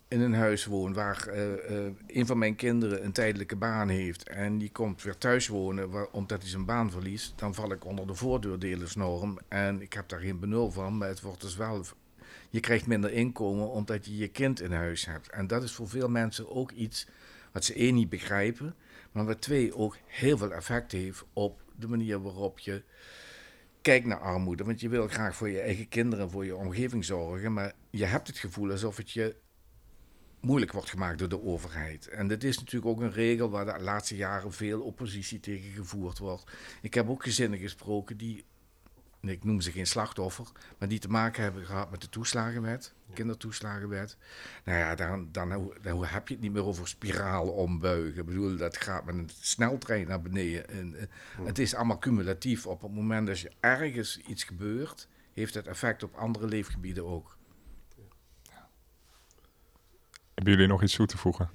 [0.08, 4.58] in een huis woon waar uh, een van mijn kinderen een tijdelijke baan heeft en
[4.58, 8.14] die komt weer thuis wonen omdat hij zijn baan verliest, dan val ik onder de
[8.14, 11.84] voordeurdelersnorm en ik heb daar geen benul van, maar het wordt dus wel
[12.50, 15.30] je krijgt minder inkomen omdat je je kind in huis hebt.
[15.30, 17.06] En dat is voor veel mensen ook iets
[17.52, 18.74] wat ze één niet begrijpen.
[19.12, 22.82] Maar wat twee ook heel veel effect heeft op de manier waarop je
[23.80, 24.64] kijkt naar armoede.
[24.64, 27.52] Want je wil graag voor je eigen kinderen, voor je omgeving zorgen.
[27.52, 29.36] Maar je hebt het gevoel alsof het je
[30.46, 32.08] moeilijk wordt gemaakt door de overheid.
[32.08, 36.18] En dit is natuurlijk ook een regel waar de laatste jaren veel oppositie tegen gevoerd
[36.18, 36.44] wordt.
[36.82, 38.44] Ik heb ook gezinnen gesproken die
[39.20, 40.46] ik noem ze geen slachtoffer,
[40.78, 44.16] maar die te maken hebben gehad met de toeslagenwet, kindertoeslagenwet.
[44.64, 48.20] Nou ja, dan, dan, dan, heb je het niet meer over spiraal ombuigen.
[48.20, 50.68] Ik bedoel, dat gaat met een sneltrein naar beneden.
[50.68, 51.06] En, eh,
[51.44, 52.66] Het is allemaal cumulatief.
[52.66, 57.35] Op het moment dat je ergens iets gebeurt, heeft het effect op andere leefgebieden ook.
[60.36, 61.50] Hebben jullie nog iets toe te voegen?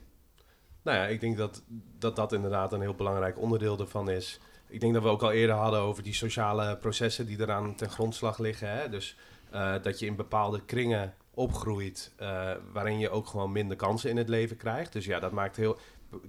[0.82, 1.64] Nou ja, ik denk dat,
[2.00, 4.40] dat dat inderdaad een heel belangrijk onderdeel ervan is
[4.72, 7.90] ik denk dat we ook al eerder hadden over die sociale processen die eraan ten
[7.90, 8.70] grondslag liggen.
[8.70, 8.90] Hè?
[8.90, 9.16] Dus
[9.54, 14.18] uh, dat je in bepaalde kringen opgroeit uh, waarin je ook gewoon minder kansen in
[14.18, 14.94] het leven krijgt.
[14.94, 15.78] Dus ja, dat maakt heel,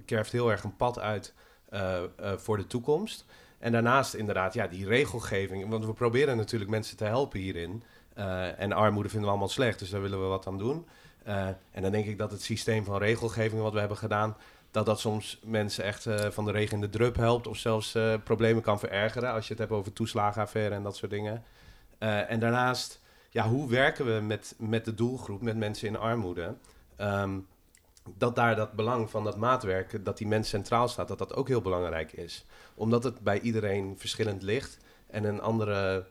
[0.05, 1.33] kerft heel erg een pad uit
[1.73, 1.99] uh,
[2.35, 3.25] voor de toekomst.
[3.59, 5.69] En daarnaast inderdaad, ja, die regelgeving.
[5.69, 7.83] Want we proberen natuurlijk mensen te helpen hierin.
[8.57, 10.87] en armoede vinden we allemaal slecht, dus daar willen we wat aan doen.
[11.71, 14.35] En dan denk ik dat het systeem van regelgeving wat we hebben gedaan
[14.71, 17.95] dat dat soms mensen echt uh, van de regen in de drup helpt of zelfs
[17.95, 21.43] uh, problemen kan verergeren als je het hebt over toeslagenaffaire en dat soort dingen.
[22.27, 22.99] En daarnaast,
[23.29, 26.55] ja, hoe werken we met, met de doelgroep, met mensen in armoede?
[26.97, 27.47] Um,
[28.17, 31.47] dat daar dat belang van dat maatwerk, dat die mens centraal staat, dat dat ook
[31.47, 32.45] heel belangrijk is.
[32.75, 36.05] Omdat het bij iedereen verschillend ligt en een andere,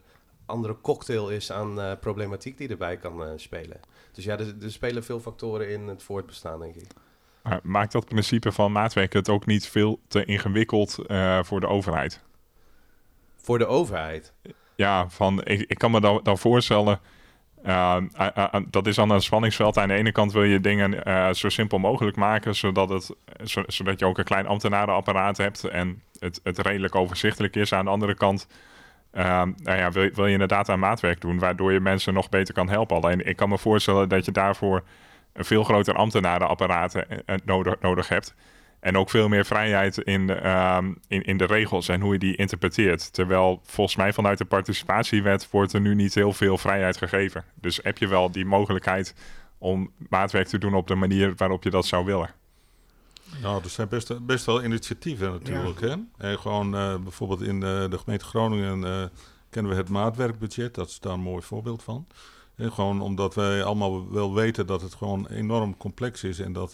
[0.45, 3.79] andere cocktail is aan uh, problematiek die erbij kan uh, spelen.
[4.11, 6.87] Dus ja, er, er, spelen veel factoren in het voortbestaan, denk ik.
[7.43, 11.67] Maar maakt dat principe van maatwerk het ook niet veel te ingewikkeld uh, voor de
[11.67, 12.21] overheid?
[13.35, 14.33] Voor de overheid?
[14.75, 16.99] Ja, van, ik, ik kan me dan, dan voorstellen
[17.65, 17.97] uh,
[18.69, 19.77] dat is dan een spanningsveld.
[19.77, 23.15] Aan de ene kant wil je dingen zo simpel mogelijk maken, zodat, het,
[23.67, 27.73] zodat je ook een klein ambtenarenapparaat hebt en het, het redelijk overzichtelijk is.
[27.73, 28.47] Aan de andere kant
[29.13, 29.23] uh,
[29.55, 32.95] nou ja, wil, je inderdaad aan maatwerk doen, waardoor je mensen nog beter kan helpen.
[32.95, 34.83] Alleen ik kan me voorstellen dat je daarvoor
[35.33, 37.05] een veel groter ambtenarenapparaat
[37.45, 38.35] nodig, nodig hebt.
[38.79, 42.35] En ook veel meer vrijheid in uh, in, in de regels en hoe je die
[42.35, 43.13] interpreteert.
[43.13, 47.43] Terwijl volgens mij vanuit de participatiewet wordt er nu niet heel veel vrijheid gegeven.
[47.55, 49.15] Dus heb je wel die mogelijkheid
[49.57, 52.29] om maatwerk te doen op de manier waarop je dat zou willen.
[53.41, 55.81] Nou, er zijn best, best wel initiatieven natuurlijk.
[55.81, 55.95] Hè?
[56.17, 59.03] En gewoon uh, bijvoorbeeld in de, de gemeente Groningen uh,
[59.49, 60.75] kennen we het maatwerkbudget.
[60.75, 62.07] Dat is daar een mooi voorbeeld van.
[62.55, 66.73] En gewoon omdat wij allemaal wel weten dat het gewoon enorm complex is en dat...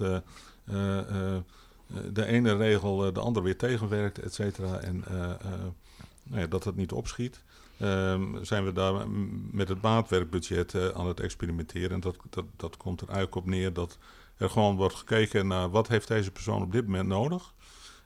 [1.89, 4.79] Eh, de ene regel eh, de andere weer tegenwerkt, et cetera.
[4.79, 5.15] En eh,
[6.23, 7.43] nou ja, dat het niet opschiet.
[7.81, 9.09] Um, zijn we daar
[9.51, 11.91] met het maatwerkbudget uh, aan het experimenteren.
[11.91, 13.97] En dat, dat, dat komt er eigenlijk op neer dat
[14.39, 17.53] er gewoon wordt gekeken naar wat heeft deze persoon op dit moment nodig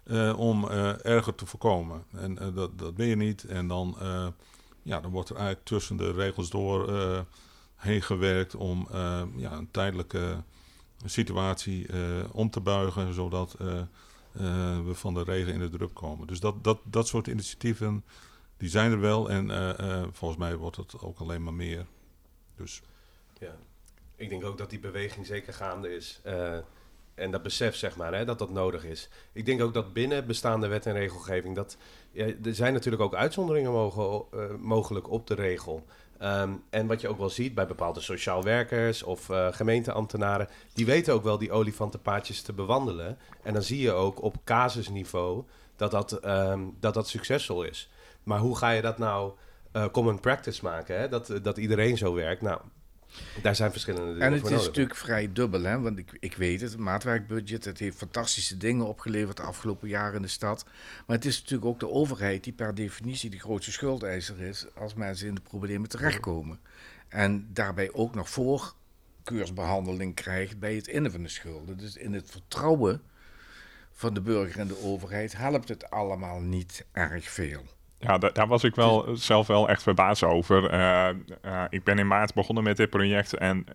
[0.06, 2.04] uh, om uh, erger te voorkomen.
[2.12, 3.44] En dat, dat ben je niet.
[3.44, 3.98] En dan,
[4.82, 6.92] ja, dan wordt er eigenlijk tussen de regels door
[7.76, 8.88] heen gewerkt om
[9.36, 10.44] ja, een tijdelijke
[11.06, 11.88] situatie
[12.32, 13.56] om te buigen, zodat
[14.32, 16.28] we van de regen in de druk komen.
[16.28, 18.04] Dus dat, dat, dat soort initiatieven,
[18.58, 19.50] die zijn er wel en
[20.14, 21.86] volgens mij wordt het ook alleen maar meer.
[22.56, 22.82] Dus.
[23.40, 23.56] Ja,
[24.16, 26.22] ik denk ook dat die beweging zeker gaande is.
[27.16, 29.10] en dat besef, zeg maar, hè, dat dat nodig is.
[29.34, 31.78] Ik denk ook dat binnen bestaande wet en regelgeving, dat
[32.14, 34.26] er zijn natuurlijk ook uitzonderingen mogen,
[34.62, 35.86] mogelijk op de regel.
[36.24, 40.86] Um, en wat je ook wel ziet bij bepaalde sociaal werkers of uh, gemeenteambtenaren, die
[40.86, 43.18] weten ook wel die olifantenpaadjes te bewandelen.
[43.42, 45.44] En dan zie je ook op casusniveau
[45.76, 47.90] dat dat, um, dat, dat succesvol is.
[48.24, 49.34] Maar hoe ga je dat nou
[49.92, 51.00] common practice maken?
[51.00, 51.10] Hè?
[51.10, 52.42] Dat, dat iedereen zo werkt.
[52.42, 52.60] Nou,
[53.42, 55.80] daar zijn verschillende dingen En het is natuurlijk vrij dubbel, hè?
[55.80, 60.16] want ik, ik weet het, het maatwerkbudget, het heeft fantastische dingen opgeleverd de afgelopen jaren
[60.16, 60.66] in de stad.
[61.08, 64.94] Maar het is natuurlijk ook de overheid die per definitie de grootste schuldeiser is als
[64.94, 66.60] mensen in de problemen terechtkomen.
[67.08, 71.78] En daarbij ook nog voorkeursbehandeling krijgt bij het innen van de schulden.
[71.78, 73.02] Dus in het vertrouwen
[73.92, 77.64] van de burger en de overheid helpt het allemaal niet erg veel.
[78.04, 80.74] Ja, daar was ik wel zelf wel echt verbaasd over.
[80.74, 81.10] Uh,
[81.46, 83.66] uh, ik ben in maart begonnen met dit project en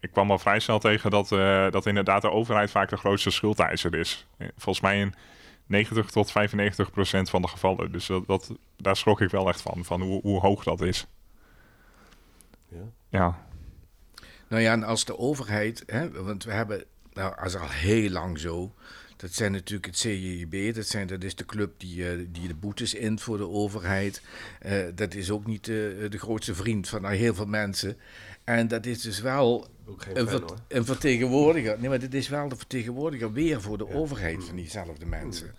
[0.00, 3.30] ik kwam al vrij snel tegen dat, uh, dat inderdaad de overheid vaak de grootste
[3.30, 4.26] schuldeiser is.
[4.38, 5.14] Volgens mij in
[5.66, 7.92] 90 tot 95 procent van de gevallen.
[7.92, 11.06] Dus dat, dat, daar schrok ik wel echt van, van hoe, hoe hoog dat is.
[12.68, 12.78] Ja.
[13.08, 13.38] ja.
[14.48, 18.38] Nou ja, en als de overheid, hè, want we hebben, nou, als al heel lang
[18.38, 18.74] zo,
[19.16, 22.54] dat zijn natuurlijk het CJB, dat, zijn, dat is de club die, uh, die de
[22.54, 24.22] boetes int voor de overheid.
[24.66, 27.96] Uh, dat is ook niet de, de grootste vriend van heel veel mensen.
[28.44, 29.68] En dat is dus wel
[30.14, 31.78] een, ver, een, vertegenwoordiger.
[31.78, 33.94] Nee, maar dit is wel de vertegenwoordiger weer voor de ja.
[33.94, 35.54] overheid van diezelfde mensen.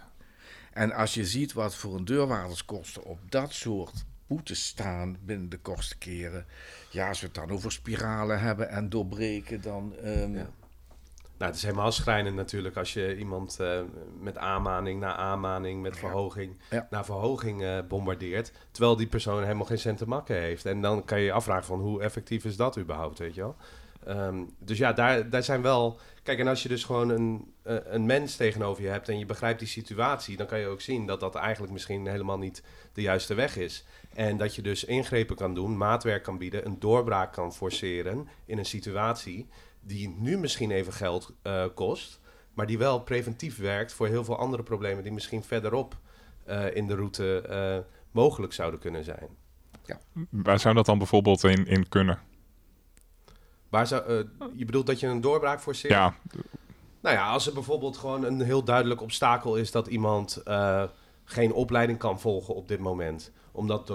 [0.73, 5.57] En als je ziet wat voor een deurwaarderskosten op dat soort boetes staan binnen de
[5.57, 6.45] kostenkeren.
[6.89, 9.93] Ja, als we het dan over spiralen hebben en doorbreken, dan.
[10.03, 10.49] Um, ja.
[11.38, 13.79] Nou, het is helemaal schrijnend natuurlijk als je iemand uh,
[14.19, 16.88] met aanmaning na aanmaning, met verhoging ja.
[16.89, 18.51] na verhoging uh, bombardeert.
[18.71, 20.65] Terwijl die persoon helemaal geen cent te makken heeft.
[20.65, 23.55] En dan kan je je afvragen van hoe effectief is dat überhaupt, weet je wel.
[24.07, 25.99] Um, dus ja, daar, daar zijn wel...
[26.23, 29.25] Kijk, en als je dus gewoon een, uh, een mens tegenover je hebt en je
[29.25, 30.38] begrijpt die situatie...
[30.38, 32.63] dan kan je ook zien dat dat eigenlijk misschien helemaal niet
[32.93, 33.86] de juiste weg is.
[34.13, 38.57] En dat je dus ingrepen kan doen, maatwerk kan bieden, een doorbraak kan forceren in
[38.57, 39.47] een situatie
[39.86, 42.19] die nu misschien even geld uh, kost,
[42.53, 45.97] maar die wel preventief werkt voor heel veel andere problemen die misschien verderop
[46.47, 49.27] uh, in de route uh, mogelijk zouden kunnen zijn.
[49.86, 49.99] Ja.
[50.29, 52.19] Waar zou dat dan bijvoorbeeld in, in kunnen?
[53.69, 55.93] Waar zou, je bedoelt dat je een doorbraak forceert?
[55.93, 56.15] Ja.
[57.01, 60.43] Nou ja, als er bijvoorbeeld gewoon een heel duidelijk obstakel is dat iemand
[61.23, 63.31] geen opleiding kan volgen op dit moment.
[63.51, 63.91] Omdat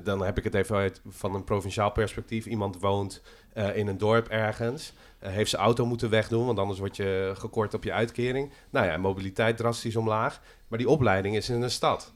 [0.00, 2.46] dan heb ik het even uit van een provinciaal perspectief.
[2.46, 3.22] Iemand woont
[3.54, 4.92] uh, in een dorp ergens.
[5.22, 8.52] Uh, heeft zijn auto moeten wegdoen, want anders word je gekort op je uitkering.
[8.70, 10.40] Nou ja, mobiliteit drastisch omlaag.
[10.68, 12.12] Maar die opleiding is in een stad.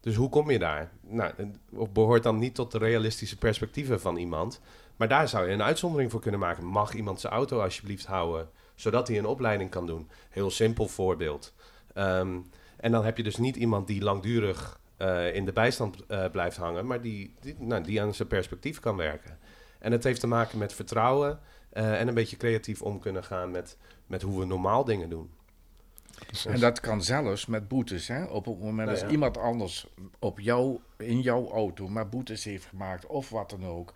[0.00, 0.90] Dus hoe kom je daar?
[1.00, 1.32] Nou,
[1.92, 4.60] behoort dan niet tot de realistische perspectieven van iemand.
[4.96, 6.64] Maar daar zou je een uitzondering voor kunnen maken.
[6.64, 8.48] Mag iemand zijn auto alsjeblieft houden
[8.80, 10.08] zodat hij een opleiding kan doen.
[10.30, 11.54] Heel simpel voorbeeld.
[11.94, 12.38] Ehm,
[12.76, 16.56] en dan heb je dus niet iemand die langdurig eh, in de bijstand eh, blijft
[16.56, 19.38] hangen, maar die, nou, die aan zijn perspectief kan werken.
[19.80, 21.38] En het heeft te maken met vertrouwen
[21.70, 23.76] en een beetje creatief om kunnen gaan met,
[24.06, 25.30] met hoe we normaal dingen doen.
[26.46, 28.08] En dat kan zelfs met boetes.
[28.08, 28.24] Hè?
[28.24, 29.08] Op het moment Nou dat ja.
[29.08, 29.86] iemand anders
[30.18, 33.92] op jou, in jouw auto maar boetes heeft gemaakt of wat dan ook.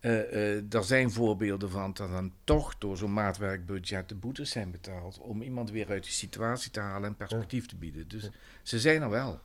[0.00, 4.70] Eh, eh, er zijn voorbeelden van dat dan toch door zo'n maatwerkbudget de boetes zijn
[4.70, 5.18] betaald.
[5.18, 8.08] Om iemand weer uit die situatie te halen en perspectief te bieden.
[8.08, 8.30] Dus
[8.62, 9.40] ze zijn er wel.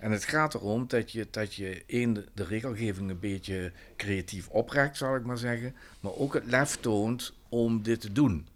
[0.00, 4.48] En het gaat erom dat je, dat je één, de- de regelgeving een beetje creatief
[4.48, 5.74] oprekt, zal ik maar zeggen.
[6.00, 8.46] Maar ook het lef toont om dit te doen.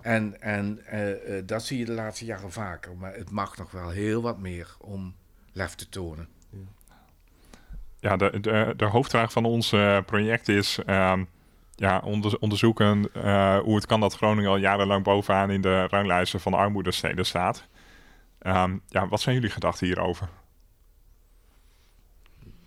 [0.00, 2.96] En, en eh, eh, dat zie je de laatste jaren vaker.
[2.96, 5.14] Maar het mag nog wel heel wat meer om
[5.52, 6.28] lef te tonen.
[8.00, 11.24] Ja, de, de, de hoofdvraag van ons eh, project is ehm,
[11.74, 13.08] ja, onder- onderzoeken
[13.64, 17.64] hoe het kan dat Groningen al jarenlang bovenaan in de ranglijsten van armoedesteden staat.
[18.38, 20.28] Ehm, ja, wat zijn jullie gedachten hierover?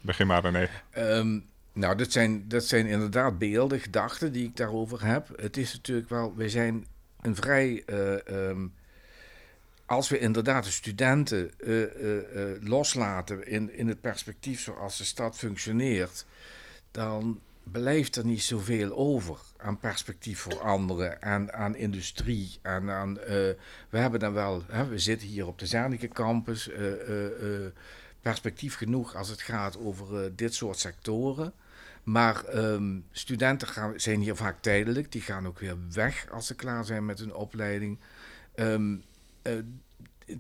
[0.06, 0.70] Begin maar René.
[0.90, 1.40] Ehm,
[1.74, 5.28] nou, dat zijn, dat zijn inderdaad beelden, gedachten die ik daarover heb.
[5.36, 6.86] Het is natuurlijk wel, wij zijn
[7.22, 7.84] een vrij.
[7.86, 8.68] eh, ehm,
[9.86, 15.38] als we inderdaad de studenten eh, eh, loslaten in, in het perspectief zoals de stad
[15.38, 16.26] functioneert,
[16.92, 22.60] dan blijft er niet zoveel over aan perspectief voor anderen, aan, aan industrie.
[22.62, 23.28] Aan, eh,
[23.90, 26.70] we hebben dan wel, hè, we zitten hier op de Zanika campus,
[28.26, 31.54] perspectief genoeg als het gaat over eh, dit soort sectoren.
[32.04, 36.56] Maar ehm, studenten gaan, zijn hier vaak tijdelijk, die gaan ook weer weg als ze
[36.56, 38.00] klaar zijn met hun opleiding.
[38.56, 38.96] Ehm,
[39.42, 39.54] eh,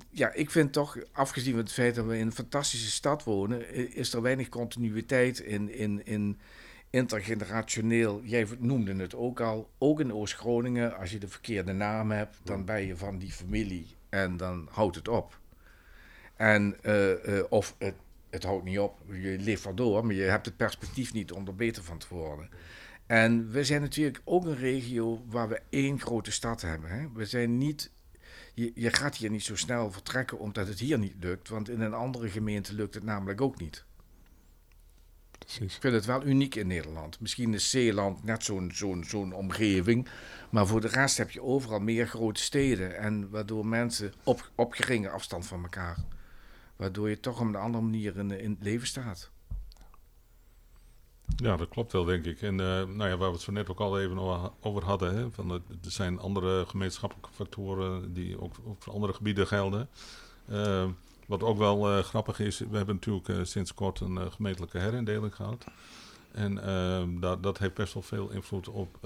[0.09, 3.73] ja, ik vind toch, afgezien van het feit dat we in een fantastische stad wonen,
[3.95, 6.39] is er weinig continuïteit in, in, in
[6.89, 8.21] intergenerationeel.
[8.23, 12.65] Jij noemde het ook al, ook in Oost-Groningen, als je de verkeerde naam hebt, dan
[12.65, 15.39] ben je van die familie en dan houdt het op.
[16.35, 17.95] En, eh, eh, of het,
[18.29, 21.47] het houdt niet op, je leeft wel door, maar je hebt het perspectief niet om
[21.47, 22.49] er beter van te worden.
[23.05, 26.89] En we zijn natuurlijk ook een regio waar we één grote stad hebben.
[26.89, 27.11] Hè?
[27.13, 27.91] We zijn niet
[28.55, 31.49] je, je gaat hier niet zo snel vertrekken omdat het hier niet lukt.
[31.49, 33.85] Want in een andere gemeente lukt het namelijk ook niet.
[35.39, 35.75] Precies.
[35.75, 37.19] Ik vind het wel uniek in Nederland.
[37.19, 40.07] Misschien is Zeeland net zo'n zo'n zo'n omgeving.
[40.49, 42.97] Maar voor de rest heb je overal meer grote steden.
[42.97, 45.97] En waardoor mensen op, op geringe afstand van elkaar.
[46.75, 49.31] Waardoor je toch op een andere manier in, in het leven staat.
[51.35, 52.41] Ja, dat klopt wel, denk ik.
[52.41, 54.17] En eh, nou ja, waar we het zo net ook al even
[54.61, 59.89] over hadden, hè, van er zijn andere gemeenschappelijke factoren die ook, voor andere gebieden gelden.
[60.45, 60.89] Eh,
[61.25, 65.35] wat ook wel eh, grappig is, we hebben natuurlijk eh, sinds kort een gemeentelijke herindeling
[65.35, 65.65] gehad.
[66.31, 68.97] En eh, dat, dat heeft best wel veel invloed op,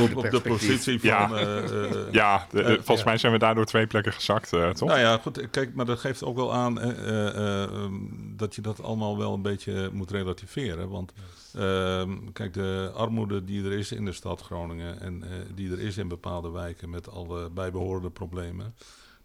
[0.00, 1.08] op, op de positie van...
[1.08, 1.30] Ja.
[1.32, 3.04] eh, eh, Ja, de- Eh, volgens ja.
[3.04, 4.88] mij zijn we daardoor twee plekken gezakt, eh, toch?
[4.88, 5.50] Nou ja, goed.
[5.50, 7.92] Kijk, maar dat geeft ook wel aan eh, eh, eh, ehm,
[8.36, 10.88] dat je dat allemaal wel een beetje moet relativeren.
[10.88, 11.12] Want
[11.54, 15.80] ehm, kijk, de armoede die er is in de stad Groningen en eh, die er
[15.80, 18.74] is in bepaalde wijken met alle bijbehorende problemen,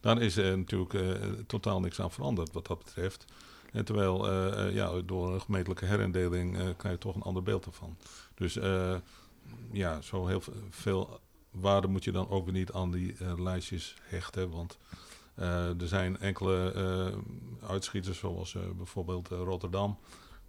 [0.02, 1.02] daar is er natuurlijk eh,
[1.48, 3.26] totaal niks aan veranderd wat dat betreft.
[3.72, 4.32] En terwijl
[4.72, 7.98] ja, door een gemeentelijke herindeling eh, krijg je toch een ander beeld ervan.
[8.36, 8.96] Dus eh,
[9.72, 11.20] ja, zo heel veel
[11.52, 14.50] waarde moet je dan ook weer niet aan die eh, lijstjes hechten.
[14.50, 14.78] Want
[15.36, 19.98] eh, er zijn enkele eh, uitschieters, zoals bijvoorbeeld Rotterdam.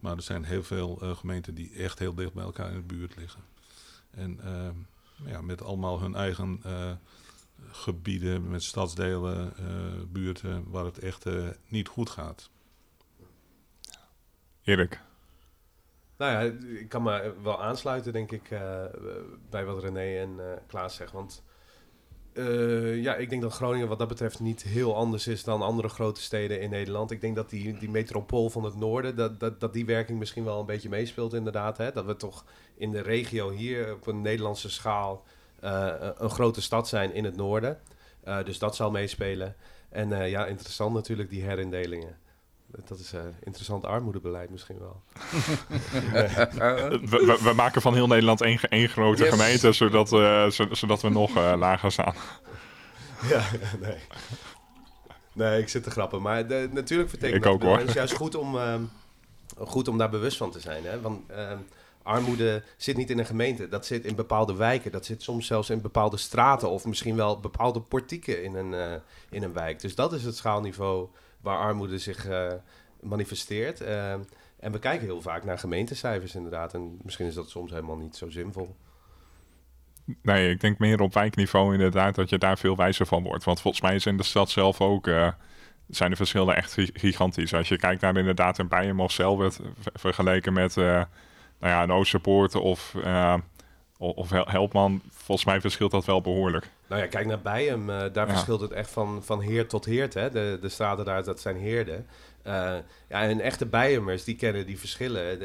[0.01, 3.17] Maar er zijn heel veel gemeenten die echt heel dicht bij elkaar in de buurt
[3.17, 3.41] liggen.
[4.11, 4.41] En
[5.27, 6.63] ja, met allemaal hun eigen
[7.71, 9.53] gebieden, met stadsdelen,
[10.13, 11.25] buurten, waar het echt
[11.69, 12.51] niet goed gaat.
[14.63, 15.01] Erik.
[16.19, 18.85] Nou ja, ik kan me wel aansluiten, denk ik, eh,
[19.51, 21.17] bij wat René en eh, Klaas zeggen.
[21.17, 21.43] Want
[22.33, 25.89] eh, ja, ik denk dat Groningen wat dat betreft niet heel anders is dan andere
[25.89, 27.11] grote steden in Nederland.
[27.11, 30.45] Ik denk dat die, die metropool van het noorden, dat, dat, dat die werking misschien
[30.45, 31.77] wel een beetje meespeelt inderdaad.
[31.77, 31.93] Hè?
[31.93, 32.45] Dat we toch
[32.77, 35.25] in de regio hier op een Nederlandse schaal
[35.61, 37.81] een grote stad zijn in het noorden.
[38.45, 39.57] Dus dat zal meespelen.
[39.89, 42.19] En ja, interessant natuurlijk die herindelingen.
[42.71, 45.03] Dat is eh, interessant armoedebeleid misschien wel.
[46.11, 49.33] We, we, we maken van heel Nederland één, één grote Yes.
[49.33, 52.15] gemeente, zodat, eh, zo- zodat we nog eh, lager staan.
[53.29, 53.43] Ja,
[53.81, 53.97] nee.
[55.33, 56.23] Nee, ik zit te grappen.
[56.23, 57.79] Maar de, natuurlijk betekent Ik ook, hoor.
[57.79, 58.83] Het is juist goed om, ehm,
[59.59, 60.85] goed om daar bewust van te zijn.
[60.85, 61.01] Hè?
[61.01, 61.59] Want ehm,
[62.03, 63.69] armoede zit niet in een gemeente.
[63.69, 64.93] Dat zit in bepaalde wijken.
[64.93, 66.69] Dat zit soms zelfs in bepaalde straten.
[66.71, 68.93] Of misschien wel bepaalde portieken in een, eh,
[69.31, 69.81] in een wijk.
[69.81, 71.09] Dus dat is het schaalniveau
[71.41, 72.53] waar armoede zich eh,
[73.01, 73.81] manifesteert.
[73.81, 74.21] Ehm,
[74.61, 76.75] en we kijken heel vaak naar gemeentecijfers inderdaad.
[76.75, 78.77] En misschien is dat soms helemaal niet zo zinvol.
[80.23, 83.45] Nee, ik denk meer op wijkniveau inderdaad dat je daar veel wijzer van wordt.
[83.45, 85.07] Want volgens mij is in de stad zelf ook...
[85.07, 85.29] Uh,
[85.89, 87.55] zijn de verschillen echt gigantisch.
[87.55, 89.61] Als je kijkt naar inderdaad een Bijen of Selwert...
[89.95, 91.05] vergeleken met uh, nou
[91.73, 92.95] ja, een Oosterpoort of,
[93.99, 95.03] of Helpman...
[95.29, 96.71] volgens mij verschilt dat wel behoorlijk.
[96.87, 97.87] Nou ja, kijk naar Bijem.
[98.13, 100.15] daar verschilt het echt van, van heer tot heert.
[100.15, 100.31] Hè?
[100.31, 102.07] De, de straten daar, dat zijn heerden.
[102.45, 105.39] ja, en echte Bijemers, die kennen die verschillen.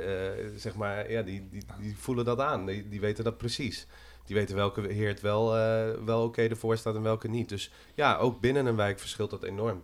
[0.60, 2.66] zeg maar, ja, die, die, die voelen dat aan.
[2.66, 3.88] Die, die weten dat precies
[4.26, 7.50] die weten welke heert wel, uh, wel oké okay ervoor staat en welke niet.
[7.50, 9.84] Dus ja, ook binnen een wijk verschilt dat enorm.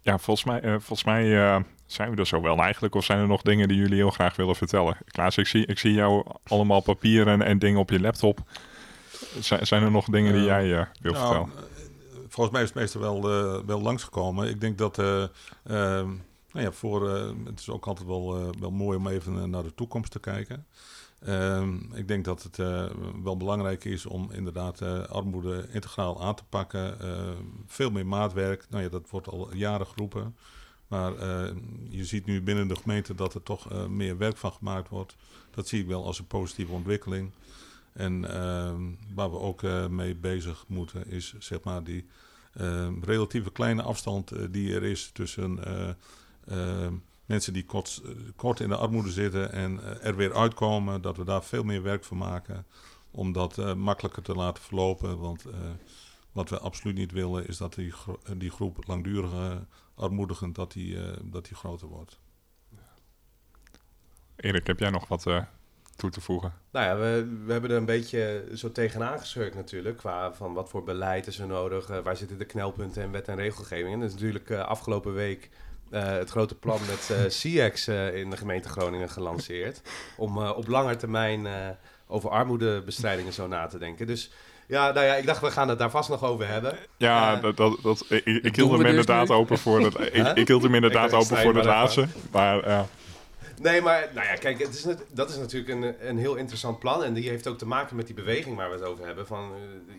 [0.00, 2.94] Ja, volgens mij, volgens mij zijn we er zo wel eigenlijk.
[2.94, 4.96] Of zijn er nog dingen die jullie heel graag willen vertellen?
[5.06, 8.40] Klaas, ik zie, ik zie jou allemaal papieren en dingen op je laptop.
[9.40, 11.68] Z zijn er nog dingen die jij uh, wilt nou, vertellen?
[12.28, 13.22] Volgens mij is het meestal wel,
[13.66, 14.48] wel langsgekomen.
[14.48, 14.96] Ik denk dat...
[14.96, 16.18] nou
[16.52, 17.08] ja, voor,
[17.44, 20.66] het is ook altijd wel, wel mooi om even naar de toekomst te kijken.
[21.24, 22.84] Ehm, ik denk dat het uh,
[23.22, 26.96] wel belangrijk is om inderdaad uh, armoede integraal aan te pakken.
[27.02, 27.30] Uh,
[27.66, 28.66] veel meer maatwerk.
[28.70, 30.36] Nou ja, dat wordt al jaren geroepen.
[30.92, 31.12] Maar
[31.88, 35.16] je ziet nu binnen de gemeente dat er toch meer werk van gemaakt wordt.
[35.50, 37.30] Dat zie ik wel als een positieve ontwikkeling.
[37.92, 38.82] En ehm,
[39.14, 42.06] waar we ook mee bezig moeten is zeg maar die
[42.54, 45.58] ehm, relatieve kleine afstand die er is tussen
[47.26, 48.02] mensen die kort,
[48.36, 51.82] kort in de armoede zitten en eh, er weer uitkomen, dat we daar veel meer
[51.82, 52.66] werk van maken
[53.10, 55.18] om dat makkelijker te laten verlopen.
[55.18, 55.44] Want
[56.32, 57.92] wat we absoluut niet willen is dat die,
[58.36, 59.66] die groep langdurige
[60.02, 62.18] armoedigen dat die, dat die groter wordt.
[64.36, 65.26] Erik, heb jij nog wat
[65.96, 66.52] toe te voegen?
[66.70, 69.96] Nou ja, we, we hebben er een beetje zo tegenaan geschurkt natuurlijk.
[69.96, 73.36] Qua van wat voor beleid is er nodig, waar zitten de knelpunten en wet en
[73.36, 73.92] regelgeving.
[73.94, 75.50] En dat is natuurlijk afgelopen week
[75.92, 79.82] uh, het grote plan met uh, CX uh, in de gemeente Groningen gelanceerd.
[80.16, 81.46] Om op lange termijn
[82.06, 84.06] over armoedebestrijding en zo na te denken.
[84.06, 84.30] Dus
[84.72, 86.78] ja, nou ja, ik dacht, we gaan het daar vast nog over hebben.
[86.96, 90.48] Ja, dat, dat, dat, ik, ik hield hem dus inderdaad open voor het, ik, ik
[90.48, 92.06] hield hem inderdaad open voor het laatste.
[92.30, 92.86] Maar ja.
[93.62, 96.78] Nee, maar nou ja, kijk, het is net, dat is natuurlijk een, een heel interessant
[96.78, 97.04] plan.
[97.04, 99.26] En die heeft ook te maken met die beweging waar we het over hebben.
[99.26, 99.50] Van,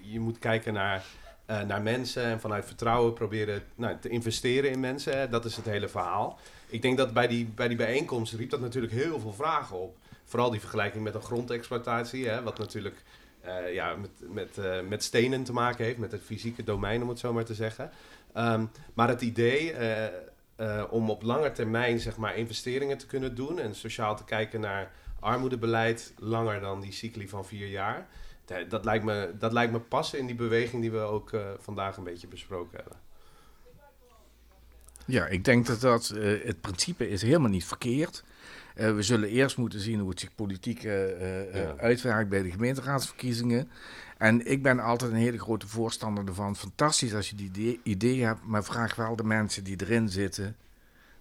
[0.02, 1.04] je moet kijken naar
[1.50, 5.32] uh, naar mensen en vanuit vertrouwen proberen nou, te investeren in mensen.
[5.32, 6.40] Dat is het hele verhaal.
[6.68, 9.98] Ik denk dat bij die, bij die bijeenkomst riep dat natuurlijk heel veel vragen op.
[10.26, 13.04] Vooral die vergelijking met een grondexploitatie, hè, wat natuurlijk
[13.46, 17.10] uh, ja, met, met, uh, met stenen te maken heeft, met het fysieke domein om
[17.10, 17.92] het zo maar te zeggen.
[18.38, 19.76] Um, maar het idee
[20.90, 24.92] om op lange termijn zeg maar, investeringen te kunnen doen en sociaal te kijken naar
[25.20, 28.08] armoedebeleid langer dan die cycli van vier jaar
[28.68, 32.04] dat, lijkt me, dat lijkt me passen in die beweging die we ook vandaag een
[32.04, 32.98] beetje besproken hebben.
[35.06, 38.24] Ja, ik denk dat, dat uh, het principe is helemaal niet verkeerd.
[38.76, 41.76] Uh, we zullen eerst moeten zien hoe het zich politiek ja.
[41.78, 43.70] uitwerkt bij de gemeenteraadsverkiezingen.
[44.18, 46.56] En ik ben altijd een hele grote voorstander ervan.
[46.56, 50.56] Fantastisch als je die idee hebt, maar vraag wel de mensen die erin zitten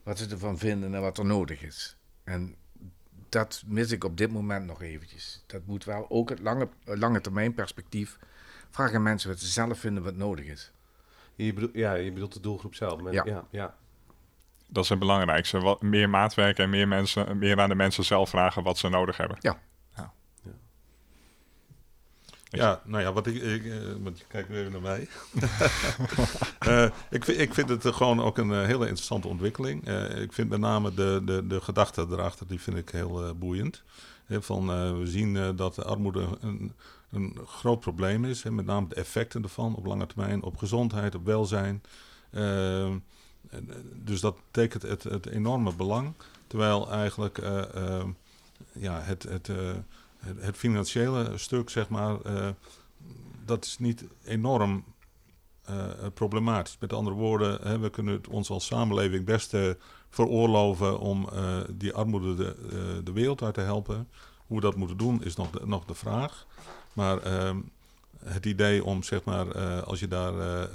[0.02, 1.96] wat ze ervan vinden en wat er nodig is.
[2.24, 2.54] En
[3.28, 5.42] dat mis ik op dit moment nog eventjes.
[5.46, 8.18] Dat moet wel ook het lange, lange termijn perspectief.
[8.70, 10.72] Vragen mensen wat ze zelf vinden wat nodig is.
[11.44, 13.00] Je bedoelt, ja, je bedoelt de doelgroep zelf.
[13.10, 13.24] ja.
[13.24, 13.44] ja.
[13.50, 13.74] Ja,
[14.68, 15.58] Dat is het belangrijkste.
[15.60, 19.16] Wat, meer maatwerk en meer, mensen, meer aan de mensen zelf vragen wat ze nodig
[19.16, 19.36] hebben.
[19.40, 19.58] Ja.
[22.54, 25.08] Ja, nou ja, wat ik, ik uh, want je kijkt nu even naar mij.
[26.66, 29.88] uh, ik, ik vind het gewoon ook een uh, hele interessante ontwikkeling.
[30.18, 33.82] ik vind met name de, de, de gedachte erachter, die vind ik heel boeiend.
[34.28, 34.66] van,
[34.98, 36.72] we zien dat de armoede een,
[37.12, 38.42] een groot probleem is.
[38.42, 41.82] met name de effecten ervan op lange termijn, op gezondheid, op welzijn.
[43.94, 46.14] dus dat betekent het, het enorme belang.
[46.46, 47.38] Terwijl eigenlijk
[48.72, 49.22] ja, het...
[49.22, 49.50] het
[50.38, 52.16] het, financiële stuk, zeg maar,
[53.44, 54.84] dat is niet enorm
[56.14, 56.76] problematisch.
[56.80, 59.56] Met andere woorden, hè, we kunnen het ons als samenleving best
[60.08, 61.28] veroorloven om
[61.70, 64.08] die armoede de, de, wereld uit te helpen.
[64.46, 66.46] Hoe we dat moeten doen is nog de, nog de vraag.
[66.92, 67.60] Maar ehm,
[68.24, 70.68] het idee om, zeg maar, als je daar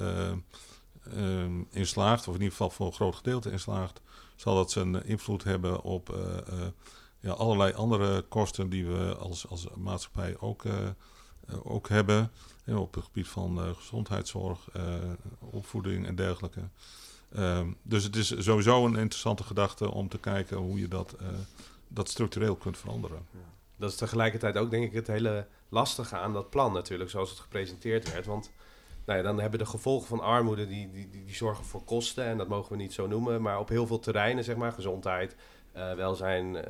[1.70, 4.02] in slaagt, of in ieder geval voor een groot gedeelte in slaagt,
[4.36, 6.16] zal dat zijn invloed hebben op
[7.20, 10.64] ja, allerlei andere kosten die we als, als maatschappij ook,
[11.64, 12.32] ook hebben.
[12.66, 14.70] op het gebied van gezondheidszorg,
[15.40, 16.62] opvoeding en dergelijke.
[17.34, 21.16] Ehm, dus het is sowieso een interessante gedachte om te kijken hoe je dat,
[21.88, 23.26] dat structureel kunt veranderen.
[23.32, 23.40] Ja.
[23.76, 27.40] Dat is tegelijkertijd ook denk ik het hele lastige aan dat plan natuurlijk, zoals het
[27.40, 28.26] gepresenteerd werd.
[28.26, 28.52] Want
[29.06, 32.38] nou ja, dan hebben de gevolgen van armoede, die, die, die, zorgen voor kosten, en
[32.38, 35.36] dat mogen we niet zo noemen, maar op heel veel terreinen, zeg maar, gezondheid,
[35.76, 36.62] uh, welzijn, uh,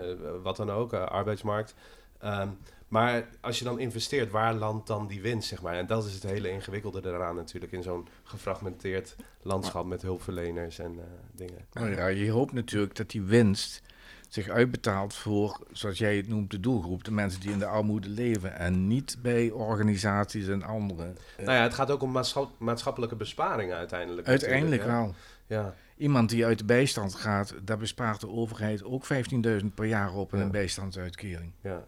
[0.43, 1.75] wat dan ook, uh, arbeidsmarkt.
[2.19, 2.49] Ehm,
[2.87, 5.73] maar als je dan investeert, waar landt dan die winst, zeg maar?
[5.73, 10.99] En dat is het hele ingewikkelde eraan natuurlijk, in zo'n gefragmenteerd landschap met hulpverleners en
[10.99, 11.67] eh, dingen.
[11.73, 13.81] Nou ja, je hoopt natuurlijk dat die winst
[14.27, 17.03] zich uitbetaalt voor, zoals jij het noemt, de doelgroep.
[17.03, 21.17] De mensen die in de armoede leven en niet bij organisaties en anderen.
[21.37, 24.27] Nou ja, het gaat ook om maatschap- maatschappelijke besparingen uiteindelijk.
[24.27, 25.15] Uiteindelijk wel.
[25.47, 30.13] Ja, Iemand die uit de bijstand gaat, daar bespaart de overheid ook 15.000 per jaar
[30.13, 30.45] op in Ja.
[30.45, 31.51] een bijstandsuitkering.
[31.61, 31.85] ja.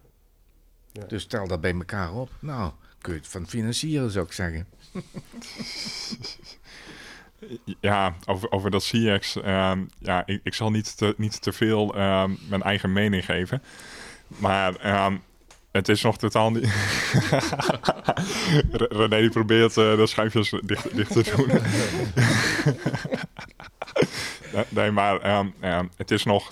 [1.07, 2.29] Dus stel dat bij elkaar op.
[2.39, 2.71] Nou,
[3.01, 4.67] kun je het van financieren, zou ik zeggen.
[7.79, 9.35] Ja, over, over dat CX.
[9.41, 13.63] ehm, ja, ik, zal niet te, niet te veel ehm, mijn eigen mening geven.
[14.27, 15.15] Maar ehm,
[15.71, 16.63] het is nog totaal niet.
[18.71, 21.49] Re- René die probeert eh, de schuifjes dicht, dicht te doen.
[24.69, 25.19] Nee, maar
[25.95, 26.51] het is nog.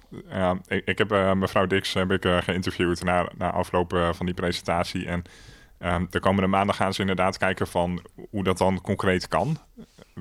[0.67, 5.07] ik, heb eh, mevrouw Dix heb ik, eh, geïnterviewd na, na afloop van die presentatie.
[5.07, 5.23] En
[6.09, 9.57] de komende maanden gaan ze inderdaad kijken van hoe dat dan concreet kan.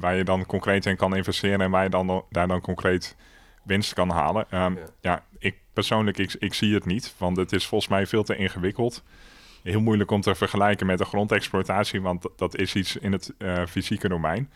[0.00, 3.16] Waar je dan concreet in kan investeren en waar je dan, daar dan concreet
[3.62, 4.46] winst kan halen.
[4.50, 4.84] Ehm, Ja.
[5.00, 5.24] ja.
[5.38, 9.02] ik persoonlijk, ik, ik zie het niet, want het is volgens mij veel te ingewikkeld.
[9.62, 13.34] Heel moeilijk om te vergelijken met de grondexploitatie, want dat- dat is iets in het
[13.38, 14.50] eh, fysieke domein.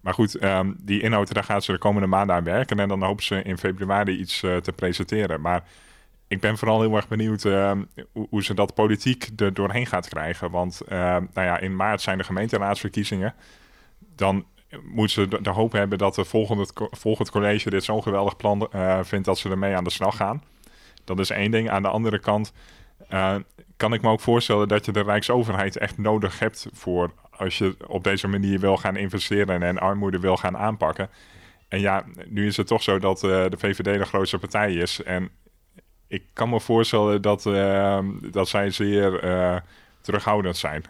[0.00, 2.78] Maar goed, ehm, die inhoud, daar gaat ze de komende maanden aan werken.
[2.80, 5.40] En dan hopen ze in februari iets eh, te presenteren.
[5.40, 5.64] Maar
[6.28, 7.82] ik ben vooral heel erg benieuwd ehm,
[8.12, 10.50] hoe, hoe ze dat politiek er doorheen gaat krijgen.
[10.50, 13.34] Want nou ja, in maart zijn de gemeenteraadsverkiezingen.
[14.16, 14.44] Dan
[14.82, 18.98] moeten ze de, hoop hebben dat de volgende, volgend college dit zo'n geweldig plan eh,
[19.02, 20.42] vindt dat ze ermee aan de slag gaan.
[21.04, 21.70] Dat is één ding.
[21.70, 22.52] Aan de andere kant
[23.08, 23.34] eh,
[23.76, 27.76] kan ik me ook voorstellen dat je de Rijksoverheid echt nodig hebt voor als je
[27.86, 31.10] op deze manier wil gaan investeren en armoede wil gaan aanpakken.
[31.68, 35.02] En ja, nu is het toch zo dat eh, de VVD de grootste partij is.
[35.02, 35.30] En
[36.06, 37.98] ik kan me voorstellen dat, eh,
[38.30, 39.20] dat zij zeer
[40.00, 40.84] terughoudend zijn.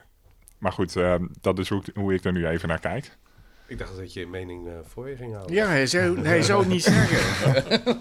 [0.63, 3.17] Maar goed, eh, dat is hoe, hoe ik er nu even naar kijk.
[3.73, 5.55] Ik dacht dat je je mening eh, voor je ging houden.
[5.55, 7.81] Ja, hij zou, hij zou het niet zeggen.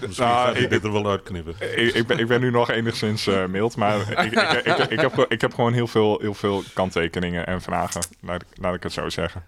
[0.00, 1.54] Misschien Nou, ik dit er wel uitknippen.
[1.76, 4.32] ik, ik, ben, ik ben nu nog enigszins eh, mild, maar ik, ik,
[4.64, 8.48] ik, ik, heb, ik heb gewoon heel veel, heel veel kanttekeningen en vragen, laat ik,
[8.54, 9.42] laat ik het zo zeggen.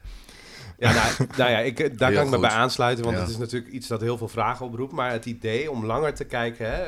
[0.79, 2.49] Ja, nou, nou ja, ik, eh, daar Heel kan ik me goed.
[2.49, 3.23] bij aansluiten, want Ja.
[3.23, 4.93] het is natuurlijk iets dat heel veel vragen oproept.
[4.93, 6.83] Maar het idee om langer te kijken, hè,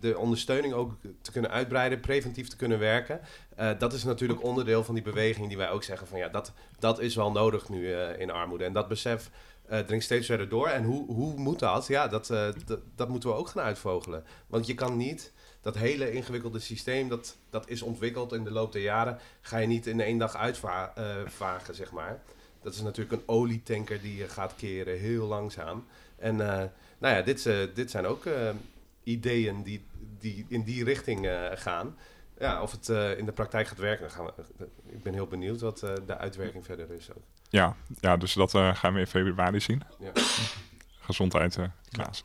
[0.00, 0.92] de ondersteuning ook
[1.22, 3.20] te kunnen uitbreiden, preventief te kunnen werken,
[3.56, 6.52] eh, dat is natuurlijk onderdeel van die beweging die wij ook zeggen van ja, dat,
[6.78, 8.64] dat is wel nodig nu eh, in armoede.
[8.64, 9.30] En dat besef
[9.70, 10.68] eh, dringt steeds verder door.
[10.68, 11.86] En hoe, hoe moet dat?
[11.86, 14.24] Ja, dat, eh, dat, dat moeten we ook gaan uitvogelen.
[14.46, 18.72] Want je kan niet dat hele ingewikkelde systeem, dat, dat is ontwikkeld in de loop
[18.72, 22.22] der jaren, ga je niet in één dag uitvagen, zeg maar.
[22.62, 25.84] Dat is natuurlijk een olietanker die je gaat keren, heel langzaam.
[26.16, 26.64] En eh,
[26.98, 28.50] nou ja, dit, eh, dit zijn ook eh,
[29.10, 29.84] ideeën die,
[30.18, 31.96] die in die richting eh, gaan.
[32.38, 35.26] Ja, of het eh, in de praktijk gaat werken, dan gaan we, ik ben heel
[35.26, 37.22] benieuwd wat eh, de uitwerking verder is ook.
[37.50, 39.82] Ja, ja dus dat eh, gaan we in februari zien.
[39.98, 40.10] Ja.
[41.00, 42.24] Gezondheid, eh Klaas.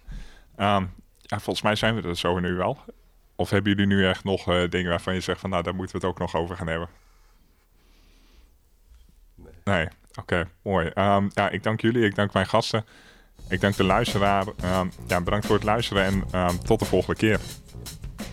[0.56, 0.86] Ehm,
[1.22, 2.78] ja, volgens mij zijn we er zo nu wel.
[3.36, 6.00] Of hebben jullie nu echt nog eh, dingen waarvan je zegt van nou, daar moeten
[6.00, 6.90] we het ook nog over gaan hebben?
[9.36, 9.54] Nee.
[9.64, 9.88] Nee,
[10.20, 10.88] oké, mooi.
[10.88, 12.86] Ehm, ja, ik dank jullie, ik dank mijn gasten.
[13.50, 14.46] Ik dank de luisteraar.
[14.62, 17.40] Ehm, ja, bedankt voor het luisteren en ehm, tot de volgende keer.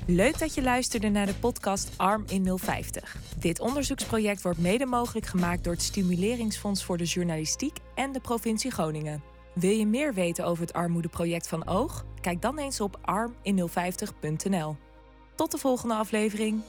[0.07, 3.17] Leuk dat je luisterde naar de podcast Arm in 050.
[3.39, 8.71] Dit onderzoeksproject wordt mede mogelijk gemaakt door het Stimuleringsfonds voor de Journalistiek en de provincie
[8.71, 9.23] Groningen.
[9.55, 12.05] Wil je meer weten over het armoedeproject van Oog?
[12.21, 14.77] Kijk dan eens op armin050.nl.
[15.35, 16.63] Tot de volgende aflevering.